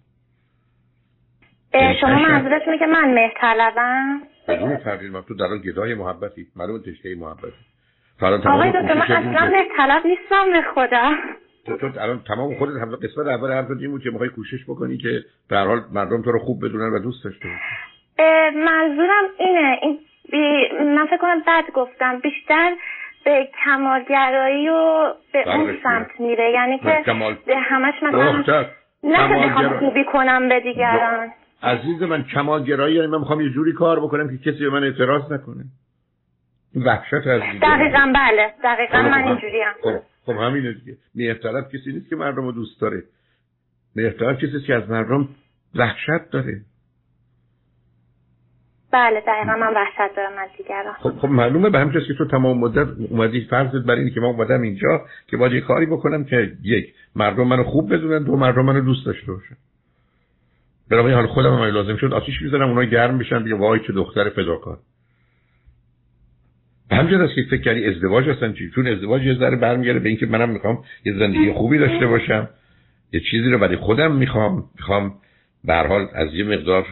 یعنی 1.74 1.96
شما 2.00 2.10
منظورتونه 2.10 2.78
که 2.78 2.86
من 2.86 3.14
مهرطلبم 3.14 4.20
بدون 4.48 4.76
تغییر 4.76 5.20
تو 5.20 5.34
در 5.34 5.58
گدای 5.58 5.94
محبتی. 5.94 6.46
معلوم 6.56 6.78
تشکه 6.78 7.16
محبتی. 7.18 7.52
آقای 8.22 8.70
دکتر 8.70 8.94
من 8.94 9.02
اصلا 9.02 9.50
مهرطلب 9.50 10.06
نیستم 10.06 10.52
به 10.52 10.62
خدا. 10.74 11.12
تو 11.66 11.76
تو 11.76 12.00
الان 12.00 12.22
تمام 12.28 12.54
خودت 12.58 12.76
هم 12.76 12.96
قسمت 12.96 13.26
اول 13.26 13.52
حرفت 13.52 13.70
این 13.80 13.90
بود 13.90 14.02
که 14.02 14.10
می‌خوای 14.10 14.28
کوشش 14.28 14.64
بکنی 14.68 14.96
که 14.96 15.24
در 15.48 15.66
حال 15.66 15.80
مردم 15.92 16.22
تو 16.22 16.32
رو 16.32 16.38
خوب 16.38 16.64
بدونن 16.64 16.92
و 16.92 16.98
دوست 16.98 17.24
داشته 17.24 17.48
باشن. 17.48 17.89
منظورم 18.54 19.24
اینه. 19.38 19.78
این 19.82 19.98
بی... 20.32 20.68
من 20.84 21.06
فکر 21.06 21.16
کنم 21.16 21.42
بد 21.46 21.64
گفتم. 21.74 22.18
بیشتر 22.18 22.76
به 23.24 23.48
کمالگرایی 23.64 24.68
و 24.68 25.14
به 25.32 25.56
اون 25.56 25.76
سمت 25.82 26.20
میره. 26.20 26.50
یعنی 26.50 26.78
که 26.78 27.02
کمال... 27.06 27.36
به 27.46 27.56
همش 27.56 27.94
مثلا 28.02 28.66
نه 29.02 29.78
خوبی 29.78 30.04
کنم 30.04 30.48
به 30.48 30.60
دیگران. 30.60 31.28
عزیز 31.62 32.02
من 32.02 32.22
کمالگرایی 32.22 32.94
یعنی 32.94 33.06
من 33.06 33.18
می‌خوام 33.18 33.40
یه 33.40 33.50
جوری 33.50 33.72
کار 33.72 34.00
بکنم 34.00 34.28
که 34.28 34.50
کسی 34.50 34.64
به 34.64 34.70
من 34.70 34.84
اعتراض 34.84 35.32
نکنه. 35.32 35.64
این 36.74 36.84
وحشت 36.84 37.26
از 37.26 37.42
دقیقا 37.62 38.12
بله. 38.14 38.54
دقیقا 38.64 39.02
من 39.02 39.24
اینجوری 39.28 39.62
هم 39.62 39.74
خب, 39.82 40.00
خب 40.26 40.32
همینه 40.32 40.72
دیگه. 40.72 40.96
مهرطلب 41.14 41.64
کسی 41.68 41.92
نیست 41.92 42.10
که 42.10 42.16
مردم 42.16 42.44
رو 42.44 42.52
دوست 42.52 42.80
داره. 42.80 43.02
مهرطلب 43.96 44.36
کسی 44.36 44.60
که 44.66 44.74
از 44.74 44.90
مردم 44.90 45.28
وحشت 45.74 46.30
داره. 46.32 46.60
بله 48.92 49.20
دقیقا 49.20 49.56
من 49.56 49.74
وحشت 49.74 50.16
دارم 50.16 50.32
از 50.38 50.48
دیگران. 50.58 50.92
خب, 50.92 51.10
خب 51.18 51.28
معلومه 51.28 51.70
به 51.70 51.78
همچنین 51.78 52.04
که 52.06 52.14
تو 52.14 52.24
تمام 52.24 52.58
مدت 52.58 52.88
اومدی 53.10 53.40
فرضت 53.40 53.86
بر 53.86 53.94
اینه 53.94 54.10
که 54.10 54.20
من 54.20 54.26
اومدم 54.26 54.62
اینجا 54.62 55.06
که 55.26 55.36
باید 55.36 55.52
یه 55.52 55.60
کاری 55.60 55.86
بکنم 55.86 56.24
که 56.24 56.52
یک 56.62 56.94
مردم 57.16 57.46
منو 57.46 57.64
خوب 57.64 57.94
بدونن 57.94 58.24
دو 58.24 58.36
مردم 58.36 58.64
منو 58.64 58.80
دوست 58.80 59.06
داشته 59.06 59.32
باشن. 59.32 59.56
برای 60.90 61.12
حال 61.12 61.26
خودم 61.26 61.54
هم 61.54 61.62
لازم 61.62 61.96
شد 61.96 62.12
آتیش 62.12 62.42
می‌ذارم 62.42 62.68
اونا 62.68 62.84
گرم 62.84 63.18
بشن 63.18 63.44
بگه 63.44 63.54
وای 63.54 63.80
چه 63.80 63.92
دختر 63.92 64.28
فداکار. 64.30 64.78
همجور 66.92 67.22
است 67.22 67.34
که 67.34 67.42
فکر 67.50 67.62
کردی 67.62 67.86
ازدواج 67.86 68.28
هستن 68.28 68.52
چی؟ 68.52 68.70
چون 68.74 68.86
ازدواج 68.86 69.22
یه 69.22 69.34
ذره 69.34 69.56
برمیگره 69.56 69.98
به 69.98 70.08
اینکه 70.08 70.26
منم 70.26 70.48
می‌خوام 70.48 70.84
یه 71.04 71.18
زندگی 71.18 71.52
خوبی 71.52 71.78
داشته 71.78 72.06
باشم 72.06 72.48
یه 73.12 73.20
چیزی 73.20 73.50
رو 73.50 73.58
برای 73.58 73.76
خودم 73.76 74.12
می‌خوام. 74.12 74.64
می‌خوام 74.74 75.14
به 75.64 75.74
حال 75.74 76.08
از 76.14 76.34
یه 76.34 76.44
مقدار 76.44 76.86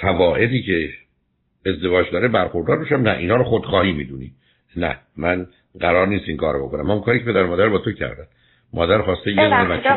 فوائدی 0.00 0.62
که 0.62 0.88
ازدواج 1.66 2.10
داره 2.12 2.28
برخوردار 2.28 2.78
بشم 2.78 2.96
نه 2.96 3.16
اینا 3.18 3.36
رو 3.36 3.44
خودخواهی 3.44 3.92
می‌دونی. 3.92 4.30
نه 4.76 4.96
من 5.16 5.46
قرار 5.80 6.06
نیست 6.06 6.24
این 6.28 6.36
کارو 6.36 6.68
بکنم. 6.68 6.86
من 6.86 7.00
کاری 7.00 7.18
که 7.18 7.24
پدر 7.24 7.42
مادر 7.42 7.68
با 7.68 7.78
تو 7.78 7.92
کردن. 7.92 8.26
مادر 8.72 9.02
خواسته 9.02 9.30
یه 9.30 9.48
دونه 9.48 9.64
بچه 9.64 9.94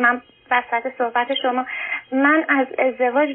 من 0.00 0.22
وسط 0.50 0.92
صحبت 0.98 1.26
شما. 1.42 1.66
من 2.12 2.44
از 2.48 2.66
ازدواج 2.78 3.28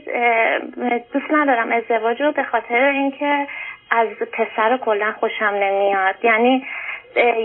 دوست 1.13 1.31
ندارم 1.31 1.71
ازدواج 1.71 2.21
رو 2.21 2.31
به 2.31 2.43
خاطر 2.43 2.91
اینکه 2.93 3.47
از 3.91 4.07
پسر 4.33 4.79
کلا 4.85 5.13
خوشم 5.19 5.53
نمیاد. 5.61 6.15
یعنی 6.23 6.65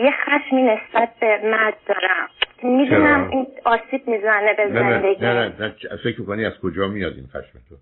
یه 0.05 0.13
خشمی 0.25 0.63
نسبت 0.63 1.09
به 1.21 1.41
مرد 1.45 1.75
دارم. 1.87 2.29
می‌دونم 2.63 3.31
این 3.31 3.47
آسیب 3.65 4.09
می‌زنه 4.09 4.55
به 4.57 4.69
زندگی. 4.69 5.25
نه 5.25 5.35
نه, 5.35 5.53
نه, 5.61 5.75
فکر 6.05 6.23
کنی 6.23 6.45
از 6.45 6.53
کجا 6.63 6.89
میاد 6.89 7.13
این 7.13 7.27
خشم 7.27 7.59
تو؟ 7.69 7.77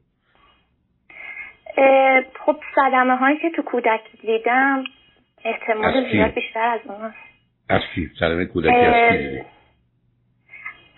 خب 2.46 2.56
صدمه 2.74 3.16
هایی 3.16 3.38
که 3.38 3.50
تو 3.56 3.62
کودک 3.62 4.00
دیدم 4.22 4.84
احتمال 5.44 6.12
زیاد 6.12 6.34
بیشتر 6.34 6.68
از 6.68 6.80
اون 6.84 7.14
از 7.68 7.82
کی؟ 7.94 8.10
صدمه 8.20 8.44
کودکی 8.44 8.74
از 8.74 9.12
کی 9.12 9.18
دیدی؟ 9.18 9.42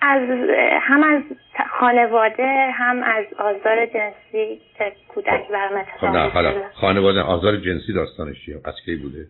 از 0.00 0.22
هم 0.80 1.02
از 1.02 1.22
خانواده 1.70 2.70
هم 2.74 3.02
از 3.02 3.24
آزار 3.38 3.86
جنسی 3.86 4.60
که 4.78 4.92
کودک 5.08 5.48
برام 5.48 5.80
اتفاق 5.80 6.28
خب 6.28 6.34
حالا 6.34 6.68
خانواده 6.74 7.20
آزار 7.20 7.56
جنسی 7.56 7.92
داستانش 7.92 8.44
چیه؟ 8.44 8.60
از 8.64 8.74
کی 8.84 8.96
بوده؟ 8.96 9.26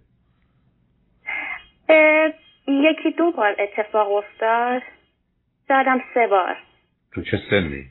یکی 2.68 3.10
دو 3.18 3.30
بار 3.30 3.56
اتفاق 3.58 4.12
افتاد. 4.12 4.82
دادم 5.68 6.00
سه 6.14 6.26
بار. 6.26 6.56
تو 7.14 7.22
چه 7.22 7.38
سنی؟ 7.50 7.84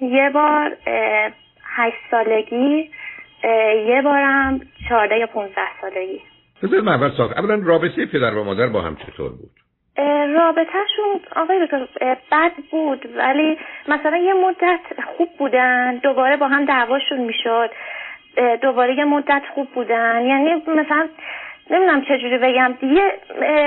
یه 0.00 0.30
بار 0.34 0.76
هشت 1.76 1.96
سالگی 2.10 2.90
یه 3.86 4.02
بارم 4.04 4.60
چهارده 4.88 5.18
یا 5.18 5.26
پونزده 5.26 5.80
سالگی. 5.80 6.20
بذار 6.62 6.80
من 6.80 6.92
اول 6.92 7.10
ساخت 7.16 7.38
اولا 7.38 7.60
رابطه 7.64 8.06
پدر 8.06 8.34
و 8.34 8.44
مادر 8.44 8.66
با 8.66 8.80
هم 8.80 8.96
چطور 8.96 9.30
بود؟ 9.30 9.50
رابطهشون 10.34 11.20
آقای 11.36 11.66
دکتر 11.66 11.86
بد 12.32 12.52
بود 12.70 13.16
ولی 13.16 13.58
مثلا 13.88 14.16
یه 14.16 14.32
مدت 14.32 14.80
خوب 15.16 15.28
بودن 15.38 15.96
دوباره 15.96 16.36
با 16.36 16.48
هم 16.48 16.64
دعواشون 16.64 17.18
می‌شد. 17.18 17.70
دوباره 18.62 18.94
یه 18.94 19.04
مدت 19.04 19.42
خوب 19.54 19.68
بودن. 19.74 20.24
یعنی 20.26 20.54
مثلا 20.54 21.08
نمی‌دونم 21.70 22.02
چجوری 22.02 22.38
بگم 22.38 22.74
یه 22.82 23.12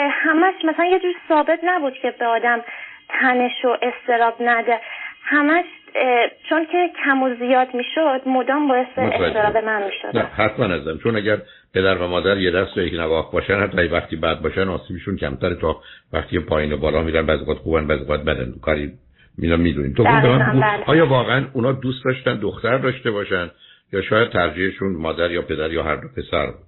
همش 0.10 0.54
مثلا 0.66 0.86
یه 0.86 1.00
جور 1.00 1.14
ثابت 1.28 1.60
نبود 1.64 1.94
که 1.94 2.12
به 2.12 2.26
آدم 2.26 2.62
تنش 3.10 3.66
و 3.66 3.78
استراب 3.82 4.36
نده. 4.40 4.80
همش 5.26 5.66
چون 6.50 6.66
که 6.66 6.90
کم 7.06 7.24
و 7.24 7.36
زیاد 7.36 7.68
می‌شد 7.74 8.22
مدام 8.26 8.68
باعث 8.68 8.88
استراب 8.98 9.58
من 9.58 9.84
می‌شد. 9.84 10.18
نه 10.18 10.24
حتما 10.24 10.66
ازم. 10.66 10.98
چون 10.98 11.16
اگر 11.16 11.38
پدر 11.74 11.98
و 11.98 12.08
مادر 12.08 12.38
یه 12.38 12.52
دست 12.52 12.78
و 12.78 12.82
یک 12.82 12.94
نواخ 12.94 13.32
باشن 13.32 13.60
حتی 13.60 13.88
وقتی 13.88 14.16
بد 14.16 14.42
باشن 14.42 14.70
آسیبشون 14.70 15.18
کمتر 15.18 15.54
تا 15.54 15.82
وقتی 16.14 16.40
پایین 16.40 16.74
و 16.74 16.78
بالا 16.78 17.04
میرن 17.04 17.26
بعضی 17.26 17.46
وقت 17.46 17.58
خوبن 17.58 17.88
بعضی 17.88 18.04
وقت 18.04 18.24
بدن. 18.24 18.54
کاری 18.62 18.92
مینا 19.38 19.58
می‌دونیم. 19.58 19.94
تو 19.94 20.04
بله. 20.04 20.84
آیا 20.86 21.08
واقعا 21.08 21.48
اونا 21.54 21.72
دوست 21.72 22.06
داشتن 22.06 22.36
دختر 22.36 22.78
داشته 22.78 23.12
باشن 23.12 23.52
یا 23.94 24.02
شاید 24.02 24.30
ترجیحشون 24.30 24.96
مادر 24.96 25.32
یا 25.32 25.42
پدر 25.42 25.72
یا 25.72 25.84
هر 25.84 25.96
دو 25.96 26.08
پسر 26.18 26.46
بود؟ 26.46 26.66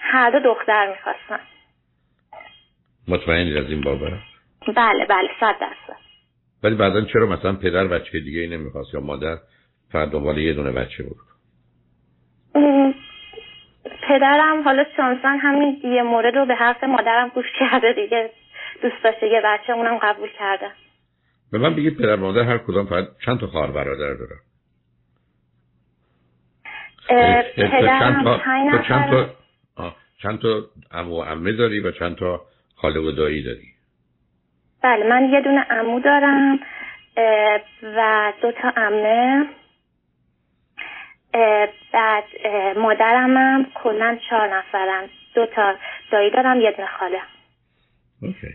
هر 0.00 0.30
دو 0.30 0.38
دختر 0.38 0.88
می‌خواستن. 0.90 1.44
مطمئنی 3.08 3.58
از 3.58 3.70
این 3.70 3.80
بابت 3.80 4.12
بله 4.76 5.06
بله 5.08 5.28
صد 5.40 5.54
درصد. 5.60 6.07
ولی 6.62 6.74
بعدا 6.74 7.00
چرا 7.00 7.26
مثلا 7.26 7.52
پدر 7.52 7.86
بچه 7.86 8.20
دیگه 8.20 8.40
ای 8.40 8.48
نمی‌خواست 8.48 8.94
یا 8.94 9.00
مادر 9.00 9.38
فقط 9.92 10.10
دنبال 10.10 10.38
یه 10.38 10.52
دونه 10.52 10.70
بچه 10.70 11.02
بود؟ 11.02 11.16
پدرم 14.08 14.62
حالا 14.64 14.84
شانسان 14.96 15.38
همین 15.38 15.80
یه 15.84 16.02
مورد 16.02 16.36
رو 16.36 16.46
به 16.46 16.54
حرف 16.54 16.84
مادرم 16.84 17.28
گوش 17.28 17.46
کرده 17.58 17.92
دیگه. 17.92 18.30
دوست 18.82 19.04
داشته 19.04 19.26
یه 19.26 19.42
بچه 19.44 19.72
اونم 19.72 19.98
قبول 20.02 20.28
کرده. 20.38 20.70
به 21.52 21.58
من 21.58 21.74
بگید 21.74 21.96
پدر 21.96 22.16
مادر 22.16 22.42
هر 22.42 22.58
کدام 22.58 22.86
فقط 22.86 23.08
چند 23.24 23.40
تا 23.40 23.46
خواهر 23.46 23.70
برادر 23.70 24.14
داره 24.14 24.36
پدرم 27.56 28.40
چند 28.88 29.10
تا 29.10 29.94
چند 30.22 30.38
تا 30.38 30.62
عمو 30.90 31.20
و 31.20 31.22
عمه 31.22 31.52
داری 31.52 31.80
و 31.80 31.90
چند 31.90 32.16
تا 32.16 32.42
خاله 32.74 33.00
و 33.00 33.12
دایی 33.12 33.42
داری؟ 33.42 33.77
بله 34.82 35.08
من 35.08 35.30
یه 35.32 35.40
دونه 35.40 35.60
عمو 35.60 36.00
دارم 36.00 36.60
و 37.82 38.32
دو 38.42 38.52
تا 38.52 38.68
عمه. 38.76 39.46
بعد 41.92 42.24
مادرم 42.76 43.36
هم 43.36 43.66
کلا 43.74 44.18
چهار 44.30 44.56
نفرم 44.56 45.08
دو 45.34 45.46
تا 45.46 45.74
دایی 46.12 46.30
دارم 46.30 46.60
یه 46.60 46.72
دونه 46.72 46.88
خاله. 46.98 47.20
اوکی. 48.22 48.48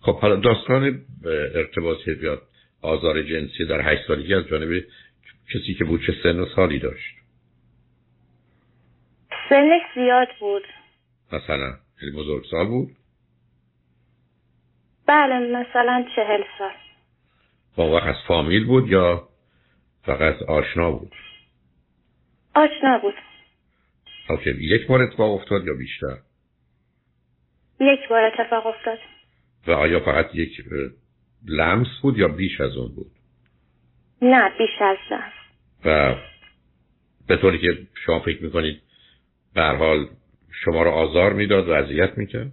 خب 0.00 0.20
حالا 0.20 0.36
داستان 0.36 1.02
ارتباط 1.54 1.98
یا 2.22 2.38
آزار 2.82 3.22
جنسی 3.22 3.66
در 3.66 3.80
هشت 3.80 4.06
سالگی 4.06 4.34
از 4.34 4.46
جانب 4.46 4.82
کسی 5.54 5.74
که 5.78 5.84
بود 5.84 6.00
چه 6.06 6.12
سن 6.22 6.40
و 6.40 6.46
سالی 6.56 6.78
داشت. 6.78 7.14
سنش 9.48 9.82
زیاد 9.94 10.28
بود. 10.40 10.62
مثلا 11.32 11.72
خیلی 11.96 12.12
بزرگ 12.12 12.44
سال 12.50 12.66
بود. 12.66 12.88
بله 15.10 15.38
مثلا 15.38 16.04
چهل 16.16 16.42
سال. 16.58 16.72
با 17.76 17.90
وقت 17.90 18.06
از 18.06 18.14
فامیل 18.28 18.66
بود 18.66 18.88
یا 18.88 19.28
فقط 20.02 20.42
آشنا 20.42 20.90
بود؟ 20.90 21.12
آشنا 22.54 22.98
بود. 22.98 23.14
اوکی 24.28 24.50
یک 24.50 24.86
بار 24.86 25.02
اتفاق 25.02 25.34
افتاد 25.34 25.66
یا 25.66 25.74
بیشتر؟ 25.74 26.16
یک 27.80 28.08
بار 28.08 28.24
اتفاق 28.24 28.66
افتاد. 28.66 28.98
و 29.66 29.70
آیا 29.72 30.00
فقط 30.00 30.34
یک 30.34 30.64
لمس 31.46 31.88
بود 32.02 32.18
یا 32.18 32.28
بیش 32.28 32.60
از 32.60 32.76
اون 32.76 32.94
بود؟ 32.94 33.10
نه 34.22 34.50
بیش 34.58 34.80
از 34.80 34.96
لمس 35.10 35.32
و 35.84 36.14
به 37.28 37.36
طوری 37.36 37.58
که 37.58 37.86
شما 38.06 38.20
فکر 38.20 38.42
می‌کنید 38.44 38.82
به 39.54 39.62
حال 39.62 40.08
شما 40.64 40.82
رو 40.82 40.90
آزار 40.90 41.32
می‌داد 41.32 41.68
و 41.68 41.72
اذیت 41.72 42.18
می‌کرد؟ 42.18 42.52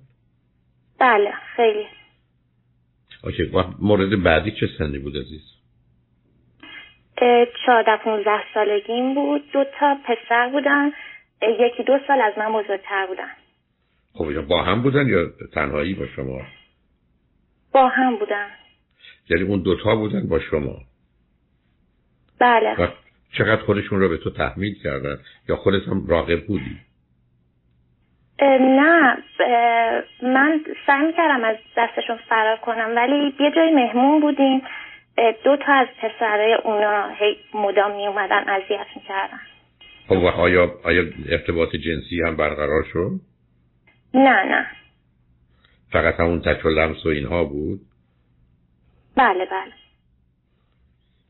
بله 1.00 1.32
خیلی. 1.56 1.97
اوکی. 3.24 3.52
مورد 3.80 4.24
بعدی 4.24 4.52
چه 4.52 4.68
سنی 4.78 5.00
بود 5.00 5.18
عزیز؟ 5.18 5.42
چهارده 7.66 7.98
پونزده 8.04 8.44
سالگیم 8.54 9.16
بود. 9.16 9.52
دو 9.54 9.66
تا 9.80 9.98
پسر 10.06 10.50
بودن. 10.50 10.92
یکی 11.42 11.84
دو 11.84 12.00
سال 12.08 12.22
از 12.22 12.34
من 12.38 12.54
بزرگتر 12.54 13.08
بودن. 13.08 13.32
خب 14.14 14.42
با 14.42 14.64
هم 14.64 14.82
بودن 14.82 15.08
یا 15.08 15.26
تنهایی 15.54 15.94
با 15.94 16.08
شما؟ 16.08 16.42
با 17.72 17.88
هم 17.88 18.16
بودن. 18.16 18.48
یعنی 19.30 19.44
اون 19.44 19.62
دوتا 19.62 19.96
بودن 19.96 20.28
با 20.28 20.40
شما؟ 20.40 20.82
بله. 22.40 22.82
و 22.82 22.88
چقدر 23.38 23.62
خودشون 23.62 24.00
رو 24.00 24.10
به 24.10 24.18
تو 24.18 24.30
تحمیل 24.30 24.76
کردن؟ 24.84 25.20
یا 25.50 25.56
خودت 25.56 25.88
هم 25.88 26.08
راقب 26.08 26.46
بودی؟ 26.46 26.78
نه 28.42 29.18
من 30.22 30.62
سعی 30.88 31.14
کردم 31.14 31.44
از 31.44 31.56
دستشون 31.78 32.18
فرار 32.30 32.58
کنم 32.58 32.94
ولی 32.96 33.34
یه 33.40 33.52
جای 33.56 33.72
مهمون 33.72 34.22
بودیم 34.22 34.62
دو 35.44 35.58
تا 35.58 35.74
از 35.74 35.88
پسرای 36.02 36.54
اونا 36.54 37.10
هی 37.10 37.38
مدام 37.54 37.96
می 37.96 38.08
اومدن 38.08 38.50
اذیت 38.50 38.88
می‌کردن 38.96 39.40
خب 40.08 40.18
و 40.18 40.28
آیا, 40.28 40.72
آیا 40.84 41.04
ارتباط 41.30 41.70
جنسی 41.76 42.22
هم 42.22 42.36
برقرار 42.36 42.84
شد؟ 42.94 43.12
نه 44.14 44.44
نه 44.44 44.68
فقط 45.92 46.20
همون 46.20 46.42
تک 46.42 46.66
و 46.66 46.70
لمس 46.70 47.06
و 47.06 47.10
اینها 47.10 47.44
بود؟ 47.44 47.80
بله 49.16 49.46
بله 49.46 49.74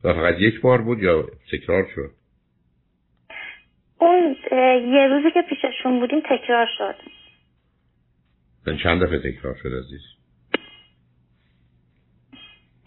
و 0.04 0.14
فقط 0.14 0.36
یک 0.40 0.62
بار 0.62 0.82
بود 0.82 1.04
یا 1.04 1.26
تکرار 1.52 1.88
شد؟ 1.96 2.12
اون 4.00 4.36
یه 4.94 5.08
روزی 5.08 5.32
که 5.32 5.42
پیششون 5.42 6.00
بودیم 6.00 6.20
تکرار 6.20 6.68
شد. 6.78 6.96
من 8.68 8.78
چند 8.78 9.04
دفعه 9.04 9.32
تکرار 9.32 9.56
شد 9.64 9.68
عزیز؟ 9.68 10.02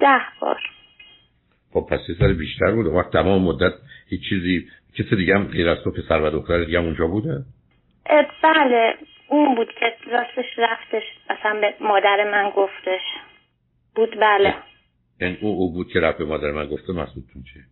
ده 0.00 0.20
بار. 0.40 0.60
خب 1.72 1.86
پس 1.90 2.08
یه 2.08 2.14
سال 2.18 2.32
بیشتر 2.32 2.72
بود. 2.72 2.86
وقت 2.86 3.12
تمام 3.12 3.42
مدت 3.42 3.72
هیچ 4.08 4.20
چیزی 4.28 4.68
کسی 4.98 5.16
دیگه 5.16 5.34
هم 5.34 5.44
غیر 5.44 5.68
از 5.68 5.78
تو 5.84 5.90
پسر 5.90 6.20
و 6.20 6.30
دختر 6.30 6.64
دیگه 6.64 6.78
هم 6.78 6.84
اونجا 6.84 7.06
بوده؟ 7.06 7.44
بله 8.42 8.94
اون 9.28 9.54
بود 9.54 9.68
که 9.80 9.96
راستش 10.10 10.58
رفتش 10.58 11.02
اصلا 11.30 11.60
به 11.60 11.74
مادر 11.80 12.30
من 12.30 12.50
گفتش. 12.56 13.00
بود 13.94 14.20
بله. 14.20 14.54
یعنی 15.20 15.38
او 15.40 15.48
او 15.48 15.72
بود 15.72 15.92
که 15.92 16.00
رفت 16.00 16.18
به 16.18 16.24
مادر 16.24 16.50
من 16.50 16.66
گفته 16.66 16.92
مسئولتون 16.92 17.42
چیه؟ 17.42 17.62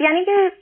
یعنی 0.00 0.24
که 0.24 0.52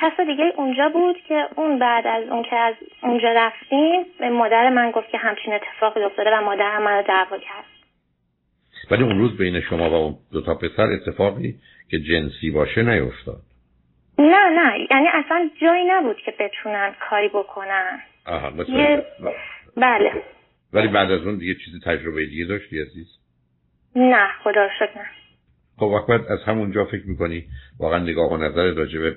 کس 0.00 0.20
دیگه 0.26 0.52
اونجا 0.56 0.88
بود 0.88 1.16
که 1.28 1.48
اون 1.56 1.78
بعد 1.78 2.06
از 2.06 2.28
اون 2.28 2.42
که 2.42 2.56
از 2.56 2.74
اونجا 3.02 3.32
رفتیم 3.32 4.06
به 4.18 4.28
مادر 4.30 4.68
من 4.68 4.90
گفت 4.90 5.08
که 5.10 5.18
همچین 5.18 5.54
اتفاقی 5.54 6.02
افتاده 6.02 6.30
و 6.30 6.40
مادر 6.40 6.78
من 6.78 6.96
رو 6.96 7.02
دعوا 7.02 7.38
کرد. 7.38 7.64
ولی 8.90 9.02
اون 9.02 9.18
روز 9.18 9.36
بین 9.36 9.60
شما 9.60 9.90
و 9.90 9.94
اون 9.94 10.16
دو 10.32 10.40
تا 10.40 10.54
پسر 10.54 10.92
اتفاقی 10.92 11.54
که 11.90 11.98
جنسی 11.98 12.50
باشه 12.50 12.82
نیفتاد. 12.82 13.40
نه 14.18 14.48
نه. 14.48 14.86
یعنی 14.90 15.08
اصلا 15.14 15.50
جایی 15.62 15.84
نبود 15.86 16.16
که 16.16 16.34
بتونن 16.38 16.94
کاری 17.10 17.28
بکنن. 17.28 18.00
آها 18.26 18.52
یه... 18.68 19.04
بله. 19.76 20.12
ولی 20.72 20.88
بعد 20.88 21.10
از 21.10 21.26
اون 21.26 21.38
دیگه 21.38 21.54
چیزی 21.54 21.80
تجربه 21.84 22.26
دیگه 22.26 22.44
داشتی 22.44 22.80
عزیز؟ 22.80 23.18
نه 23.96 24.28
خدا 24.44 24.68
شکر 24.78 24.98
نه. 24.98 25.06
خب 25.78 25.82
وقت 25.82 26.30
از 26.30 26.38
همونجا 26.46 26.84
فکر 26.84 27.06
می‌کنی 27.06 27.44
واقعا 27.80 27.98
نگاه 27.98 28.32
و 28.32 28.36
نظر 28.36 28.74
راجع 28.74 29.00
به 29.00 29.16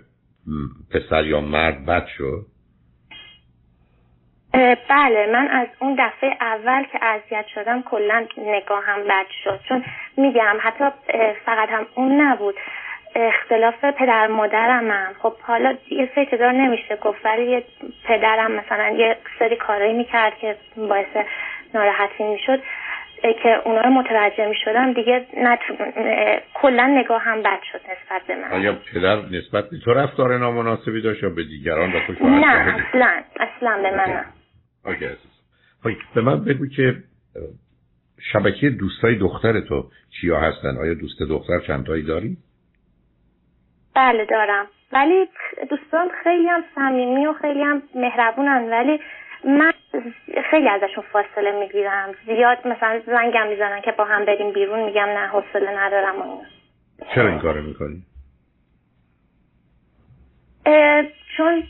پسر 0.91 1.25
یا 1.25 1.41
مرد 1.41 1.85
بد 1.85 2.07
شد؟ 2.17 2.45
بله 4.89 5.27
من 5.33 5.47
از 5.47 5.67
اون 5.79 5.95
دفعه 5.99 6.37
اول 6.41 6.83
که 6.83 7.03
اذیت 7.05 7.45
شدم 7.55 7.81
کلا 7.81 8.25
نگاهم 8.37 9.03
بد 9.03 9.25
شد. 9.43 9.59
چون 9.69 9.83
میگم 10.17 10.57
حتی 10.61 10.85
فقط 11.45 11.69
هم 11.69 11.85
اون 11.95 12.21
نبود. 12.21 12.55
اختلاف 13.15 13.85
پدر 13.85 14.27
مادرم 14.27 14.91
هم. 14.91 15.13
خب 15.19 15.33
حالا 15.41 15.77
یه 15.91 16.09
سری 16.15 16.37
دار 16.37 16.51
نمیشه 16.51 16.95
گفت 16.95 17.25
ولی 17.25 17.51
یه 17.51 17.63
پدرم 18.03 18.51
مثلا 18.51 18.89
یه 18.89 19.17
سری 19.39 19.55
کارایی 19.55 19.93
می‌کرد 19.93 20.37
که 20.37 20.55
باعث 20.77 21.25
ناراحتی 21.73 22.23
می‌شد. 22.23 22.63
که 23.21 23.61
اونا 23.65 23.81
رو 23.81 23.89
متوجه 23.89 24.47
می 24.47 24.55
شدم 24.65 24.93
دیگه 24.93 25.25
نت... 25.37 25.59
کلا 26.53 26.87
نگاه 26.87 27.21
هم 27.21 27.43
بد 27.43 27.59
شد 27.71 27.79
نسبت 27.79 28.27
به 28.27 28.35
من. 28.35 28.51
آیا 28.51 28.77
پدر 28.93 29.15
نسبت 29.15 29.69
به 29.69 29.77
تو 29.85 29.93
رفتار 29.93 30.37
نامناسبی 30.37 31.01
داشت 31.01 31.23
یا 31.23 31.29
به 31.29 31.43
دیگران 31.43 31.93
و 31.93 31.99
تو 32.07 32.27
نه 32.27 32.47
اصلا 32.47 33.21
اصلا 33.39 33.77
به 33.81 33.97
من 33.97 34.13
نه. 34.13 34.25
اوکی 34.85 35.07
خب، 35.83 35.89
به 36.15 36.21
من 36.21 36.43
بگو 36.43 36.67
که 36.67 36.95
شبکه 38.33 38.69
دوستای 38.69 39.15
دختر 39.15 39.59
تو 39.59 39.89
چیا 40.21 40.39
هستن؟ 40.39 40.77
آیا 40.77 40.93
دوست 40.93 41.21
دختر 41.29 41.59
چندتایی 41.67 42.03
داری؟ 42.03 42.37
بله 43.95 44.25
دارم. 44.25 44.67
ولی 44.93 45.27
دوستان 45.69 46.09
خیلی 46.23 46.47
هم 46.47 46.63
صمیمی 46.75 47.25
و 47.25 47.33
خیلی 47.33 47.61
هم 47.61 47.81
مهربونن 47.95 48.69
ولی 48.71 48.99
من 49.43 49.73
خیلی 50.49 50.69
ازشون 50.69 51.03
فاصله 51.11 51.51
می‌گیرم. 51.51 52.15
زیاد 52.25 52.67
مثلا 52.67 53.01
زنگم 53.05 53.47
می‌زنن 53.47 53.81
که 53.81 53.91
با 53.91 54.05
هم 54.05 54.25
بریم 54.25 54.51
بیرون 54.51 54.79
میگم 54.79 55.09
نه 55.09 55.27
حوصله 55.27 55.79
ندارم 55.79 56.21
و 56.21 56.41
چرا 57.15 57.29
این 57.29 57.39
کارو 57.39 57.61
می‌کنی؟ 57.61 58.03
چون 61.37 61.63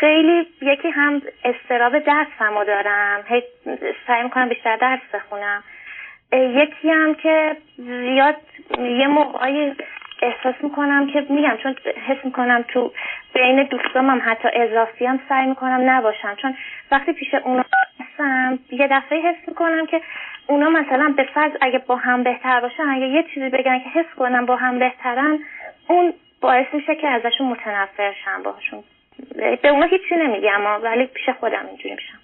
خیلی 0.00 0.46
یکی 0.62 0.88
هم 0.88 1.22
استراب 1.44 1.98
درس 1.98 2.26
همو 2.38 2.64
دارم. 2.64 3.24
هی 3.26 3.42
سعی 4.06 4.22
می‌کنم 4.22 4.48
بیشتر 4.48 4.76
درس 4.76 5.00
بخونم. 5.14 5.64
یکی 6.32 6.90
هم 6.90 7.14
که 7.14 7.56
زیاد 7.76 8.36
یه 8.78 9.06
موقعی 9.06 9.74
احساس 10.22 10.54
می‌کنم 10.62 11.12
که 11.12 11.26
میگم 11.30 11.56
چون 11.62 11.76
حس 12.06 12.24
می‌کنم 12.24 12.64
تو 12.68 12.92
بین 13.34 13.62
دوستام 13.62 14.10
هم 14.10 14.22
حتی 14.24 14.48
اضافی 14.52 15.06
هم 15.06 15.20
سعی 15.28 15.46
می‌کنم 15.46 15.80
نباشم. 15.90 16.36
چون 16.42 16.54
وقتی 16.90 17.12
پیش 17.12 17.34
اونا 17.34 17.64
هستم 18.00 18.58
یه 18.72 18.88
دفعه 18.90 19.20
حس 19.20 19.48
می‌کنم 19.48 19.86
که 19.86 20.00
اونا 20.46 20.70
مثلا 20.70 21.14
به 21.16 21.24
فرض 21.34 21.52
اگه 21.60 21.78
با 21.78 21.96
هم 21.96 22.22
بهتر 22.22 22.60
باشن 22.60 22.82
اگه 22.82 23.06
یه 23.06 23.24
چیزی 23.34 23.48
بگن 23.48 23.78
که 23.78 23.88
حس 24.00 24.14
کنم 24.16 24.46
با 24.46 24.56
هم 24.56 24.78
بهترن 24.78 25.38
اون 25.88 26.14
باعث 26.40 26.66
میشه 26.72 26.96
که 26.96 27.08
ازشون 27.08 27.46
متنفر 27.46 28.14
شم 28.24 28.42
باهاشون. 28.42 28.84
به 29.62 29.68
اونا 29.68 29.86
هیچی 29.86 30.14
نمیگم 30.16 30.82
ولی 30.82 31.06
پیش 31.06 31.28
خودم 31.40 31.66
اینجوری 31.66 31.94
میشم. 31.94 32.18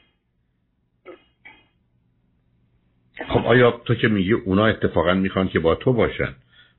خب 3.29 3.47
آیا 3.47 3.71
تو 3.71 3.95
که 3.95 4.09
میگی 4.09 4.33
اونا 4.33 4.67
اتفاقا 4.67 5.15
می‌خوان 5.15 5.49
که 5.49 5.59
با 5.59 5.75
تو 5.75 5.93
باشن؟ 5.93 6.35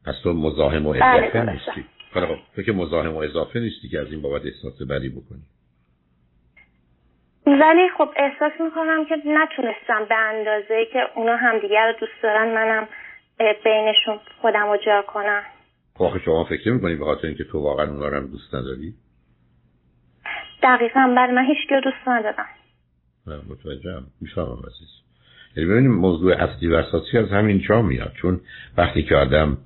پس 0.07 0.15
تو 0.23 0.33
مزاحم 0.33 0.85
و 0.85 0.93
بله، 0.93 1.05
اضافه 1.05 1.51
نیستی. 1.51 1.85
خب 2.13 2.35
تو 2.55 2.61
که 2.61 2.71
مزاحم 2.71 3.13
و 3.13 3.17
اضافه 3.17 3.59
نیستی 3.59 3.89
که 3.89 3.99
از 3.99 4.11
این 4.11 4.21
بابت 4.21 4.41
احساس 4.45 4.81
بدی 4.81 5.09
بکنی. 5.09 5.41
ولی 7.45 7.89
خب 7.97 8.09
احساس 8.15 8.51
می‌کنم 8.61 9.05
که 9.05 9.15
نتونستم 9.25 10.05
به 10.09 10.15
اندازه 10.15 10.87
که 10.93 10.99
اونا 11.15 11.35
همدیگر 11.35 11.87
رو 11.87 11.99
دوست 11.99 12.23
دارن 12.23 12.53
منم 12.55 12.87
بینشون 13.39 14.19
خودم 14.41 14.67
رو 14.67 14.77
جا 14.85 15.05
کنم. 15.07 15.43
خب 15.95 16.17
شما 16.25 16.43
فکر 16.43 16.71
می‌کنی 16.71 16.95
به 16.95 17.05
خاطر 17.05 17.27
اینکه 17.27 17.43
تو 17.43 17.59
واقعا 17.59 17.89
اونا 17.89 18.07
رو 18.07 18.17
هم 18.17 18.27
دوست 18.27 18.55
نداری؟ 18.55 18.93
دقیقا 20.63 21.13
بعد 21.15 21.29
من 21.29 21.45
هیچ 21.45 21.83
دوست 21.83 22.07
ندارم. 22.07 22.47
نه 23.27 23.35
متوجهم. 23.49 24.07
می‌فهمم 24.21 24.59
عزیز. 24.59 24.89
یعنی 25.55 25.69
ببینیم 25.69 25.91
موضوع 25.91 26.33
اصلی 26.43 26.67
و 26.67 26.75
اساسی 26.75 27.17
از 27.17 27.29
همین 27.29 27.59
جا 27.59 27.81
میاد. 27.81 28.13
چون 28.21 28.39
وقتی 28.77 29.03
که 29.03 29.15
آدم 29.15 29.57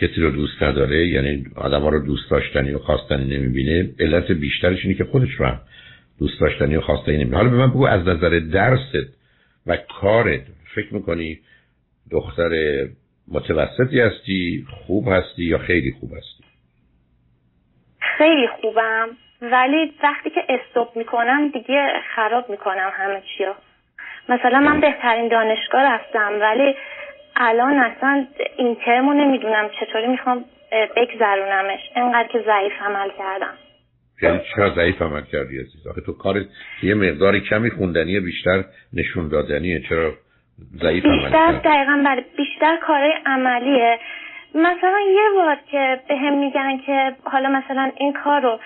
کسی 0.00 0.20
رو 0.20 0.30
دوست 0.30 0.62
نداره 0.62 1.06
یعنی 1.06 1.44
آدم 1.56 1.80
ها 1.80 1.88
رو 1.88 2.06
دوست 2.06 2.30
داشتنی 2.30 2.72
و 2.72 2.78
خواستنی 2.78 3.36
نمی‌بینه 3.36 3.90
علت 4.00 4.32
بیشترش 4.32 4.84
اینه 4.84 4.94
که 4.94 5.04
خودش 5.04 5.30
رو 5.30 5.46
هم 5.46 5.60
دوست 6.18 6.40
داشتنی 6.40 6.76
و 6.76 6.80
خواستنی 6.80 7.14
نمی‌بینه. 7.14 7.36
حالا 7.36 7.50
به 7.50 7.56
من 7.56 7.70
بگو 7.70 7.86
از 7.86 8.08
نظر 8.08 8.40
درست 8.52 8.94
و 9.66 9.76
کارت 10.00 10.42
فکر 10.74 10.94
می‌کنی 10.94 11.38
دختر 12.10 12.50
متوسطی 13.28 14.00
هستی 14.00 14.66
خوب 14.86 15.08
هستی 15.08 15.44
یا 15.44 15.58
خیلی 15.58 15.92
خوب 16.00 16.10
هستی؟ 16.12 16.44
خیلی 18.18 18.48
خوبم 18.60 19.08
ولی 19.42 19.92
وقتی 20.02 20.30
که 20.30 20.40
استوب 20.48 20.88
می‌کنم 20.96 21.48
دیگه 21.48 21.86
خراب 22.14 22.50
می‌کنم 22.50 22.90
همه 22.92 23.22
چیا 23.38 23.54
مثلا 24.28 24.60
من 24.60 24.80
بهترین 24.80 25.28
دانشگاه 25.28 25.82
رفتم 25.82 26.32
ولی 26.40 26.74
الان 27.36 27.78
اصلا 27.78 28.26
این 28.56 28.76
ترمو 28.84 29.12
نمی‌دونم 29.12 29.70
چطوری 29.80 30.06
می‌خوام 30.06 30.44
بگذرونمش. 30.96 31.80
اینقدر 31.96 32.28
که 32.28 32.38
ضعیف 32.38 32.72
عمل 32.82 33.10
کردم. 33.18 33.54
یعنی 34.22 34.40
چرا 34.56 34.70
ضعیف 34.70 35.02
عمل 35.02 35.22
کردی 35.22 35.58
عزیز؟ 35.58 35.86
آخه 35.86 36.00
تو 36.00 36.12
کار 36.12 36.44
یه 36.82 36.94
مقداری 36.94 37.40
کمی 37.40 37.70
خوندنی 37.70 38.20
بیشتر 38.20 38.64
نشون 38.92 39.28
دادنیه. 39.28 39.80
چرا 39.88 40.12
ضعیف 40.82 41.04
عمل 41.04 41.22
بیشتر 41.22 41.52
دقیقا 41.52 42.02
بله 42.06 42.24
بیشتر 42.36 42.76
کار 42.86 43.10
عملیه. 43.26 43.98
مثلا 44.54 44.98
یه 45.14 45.30
بار 45.34 45.58
که 45.70 46.00
به 46.08 46.16
هم 46.16 46.38
میگن 46.38 46.78
که 46.86 47.12
حالا 47.24 47.48
مثلا 47.48 47.92
این 47.96 48.12
کار 48.12 48.40
رو 48.40 48.60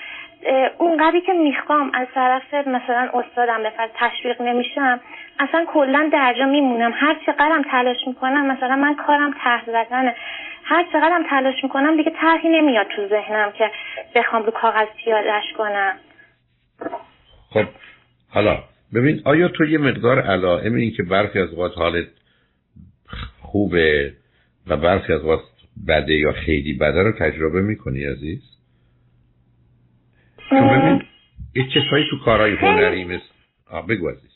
اونقدری 0.79 1.21
که 1.21 1.33
می‌خوام 1.33 1.91
از 1.95 2.07
طرف 2.15 2.55
مثلا 2.55 3.11
استادم 3.15 3.63
به 3.63 3.73
تشویق 3.95 4.43
نمیشم 4.43 5.01
اصلا 5.39 5.65
کلا 5.69 6.11
درجا 6.13 6.47
میمونم. 6.47 6.93
هر 6.95 7.17
چقدرم 7.27 7.63
تلاش 7.71 7.97
می‌کنم 8.07 8.47
مثلا 8.47 8.77
من 8.77 8.95
کارم 8.95 9.35
ته 9.45 9.65
زدنه. 9.67 10.15
هر 10.65 10.85
چقدرم 10.93 11.25
تلاش 11.31 11.55
می‌کنم 11.63 11.97
دیگه 11.97 12.13
طرحی 12.21 12.49
نمیاد 12.49 12.87
تو 12.97 13.09
ذهنم 13.09 13.53
که 13.53 13.71
بخوام 14.15 14.43
رو 14.43 14.51
کاغذ 14.51 14.87
پیادش 15.05 15.45
کنم. 15.59 15.97
خب 17.51 17.65
حالا 18.31 18.59
ببین 18.95 19.23
آیا 19.25 19.49
تو 19.49 19.65
یه 19.65 19.79
مقدار 19.79 20.21
علائم 20.23 20.75
این 20.75 20.93
که 20.97 21.03
برخی 21.03 21.39
از 21.39 21.51
اوقات 21.51 21.79
حالت 21.79 22.09
خوبه 23.41 24.13
و 24.67 24.77
برخی 24.77 25.13
از 25.13 25.21
اوقات 25.21 25.41
بده 25.89 26.15
یا 26.15 26.33
خیلی 26.33 26.75
بده 26.75 27.03
رو 27.03 27.13
تجربه 27.13 27.61
می‌کنی 27.63 28.05
عزیز؟ 28.05 28.58
چون 30.51 30.69
ببین 30.69 31.03
یه 31.55 31.69
چیزهایی 31.69 32.07
تو 32.11 32.19
کارهای 32.25 32.55
هنری 32.55 33.05
مثل 33.05 33.25
بگو 33.89 34.09
عزیز. 34.09 34.29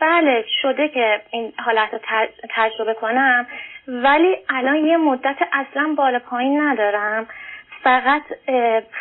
بله 0.00 0.44
شده 0.62 0.88
که 0.88 1.20
این 1.30 1.52
حالت 1.58 1.88
رو 1.92 1.98
تجربه 2.50 2.94
کنم 2.94 3.46
ولی 3.88 4.36
الان 4.48 4.76
یه 4.76 4.96
مدت 4.96 5.36
اصلا 5.52 5.94
بالا 5.98 6.18
پایین 6.18 6.60
ندارم. 6.60 7.26
فقط 7.84 8.22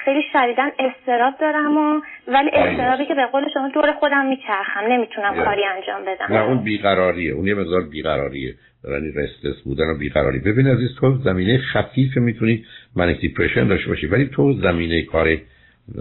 خیلی 0.06 0.22
شدیدن 0.34 0.70
استراب 0.80 1.34
دارم 1.42 1.78
و 1.78 2.02
ولی 2.28 2.50
استرابی 2.54 3.06
که 3.06 3.14
به 3.14 3.26
قول 3.26 3.44
شما 3.54 3.70
دور 3.74 3.94
خودم 3.94 4.26
میچرخم 4.26 4.80
نمی‌تونم 4.90 5.44
کاری 5.44 5.62
انجام 5.66 6.02
بدم. 6.06 6.36
نه 6.36 6.44
اون 6.44 6.64
بیقراریه. 6.64 7.32
اون 7.32 7.48
یه 7.48 7.54
مقدار 7.54 7.82
بیقراریه. 7.82 8.56
دارن 8.84 9.04
رستس 9.16 9.62
بودن 9.64 9.90
و 9.90 9.98
بیقراری. 9.98 10.40
ببین 10.40 10.68
عزیز 10.68 10.90
تو 11.00 11.18
زمینه 11.18 11.58
خفیف 11.58 12.18
می‌تونی 12.18 12.66
منیک 12.96 13.20
دیپرشن 13.20 13.68
داشته 13.68 13.90
باشی 13.90 14.08
ولی 14.08 14.26
تو 14.26 14.54
زمینه 14.54 15.02
کار 15.02 15.38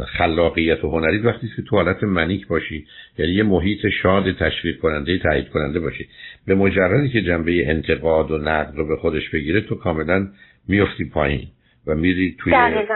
خلاقیت 0.06 0.84
و 0.84 0.90
هنری 0.90 1.18
وقتی 1.18 1.48
که 1.56 1.62
تو 1.62 1.76
حالت 1.76 2.02
منیک 2.02 2.46
باشی 2.46 2.86
یعنی 3.18 3.32
یه 3.32 3.42
محیط 3.42 3.88
شاد 4.02 4.32
تشویق 4.32 4.78
کننده 4.78 5.18
تایید 5.18 5.48
کننده 5.48 5.80
باشی. 5.80 6.08
به 6.46 6.54
مجردی 6.54 7.08
که 7.08 7.22
جنبه 7.22 7.70
انتقاد 7.70 8.30
و 8.30 8.38
نقد 8.38 8.76
رو 8.76 8.86
به 8.86 8.96
خودش 8.96 9.28
بگیره 9.28 9.60
تو 9.60 9.74
کاملا 9.74 10.28
میفتی 10.68 11.04
پایین. 11.04 11.48
و 11.86 11.94
میری 11.94 12.36
توی 12.38 12.52
بله. 12.52 12.86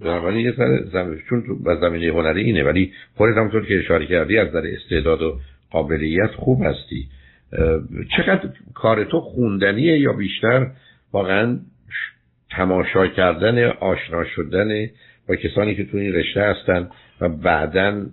ولی 0.00 0.42
یه 0.42 0.52
زمین 0.92 1.22
چون 1.28 1.42
تو 1.46 1.74
زمینه 1.80 2.12
هنری 2.12 2.42
اینه 2.42 2.64
ولی 2.64 2.92
خودت 3.16 3.36
همونطور 3.36 3.66
که 3.66 3.78
اشاره 3.78 4.06
کردی 4.06 4.38
از 4.38 4.52
در 4.52 4.62
استعداد 4.66 5.22
و 5.22 5.38
قابلیت 5.70 6.30
خوب 6.30 6.62
هستی. 6.62 7.08
چقدر 8.16 8.48
کار 8.74 9.04
تو 9.04 9.20
خوندنیه 9.20 9.98
یا 9.98 10.12
بیشتر 10.12 10.66
واقعا 11.12 11.58
تماشا 12.50 13.06
کردن 13.06 13.64
آشنا 13.64 14.24
شدن 14.24 14.86
با 15.28 15.36
کسانی 15.36 15.74
که 15.74 15.84
تو 15.84 15.96
این 15.96 16.12
رشته 16.12 16.40
هستن 16.40 16.88
و 17.20 17.28
بعدا 17.28 18.06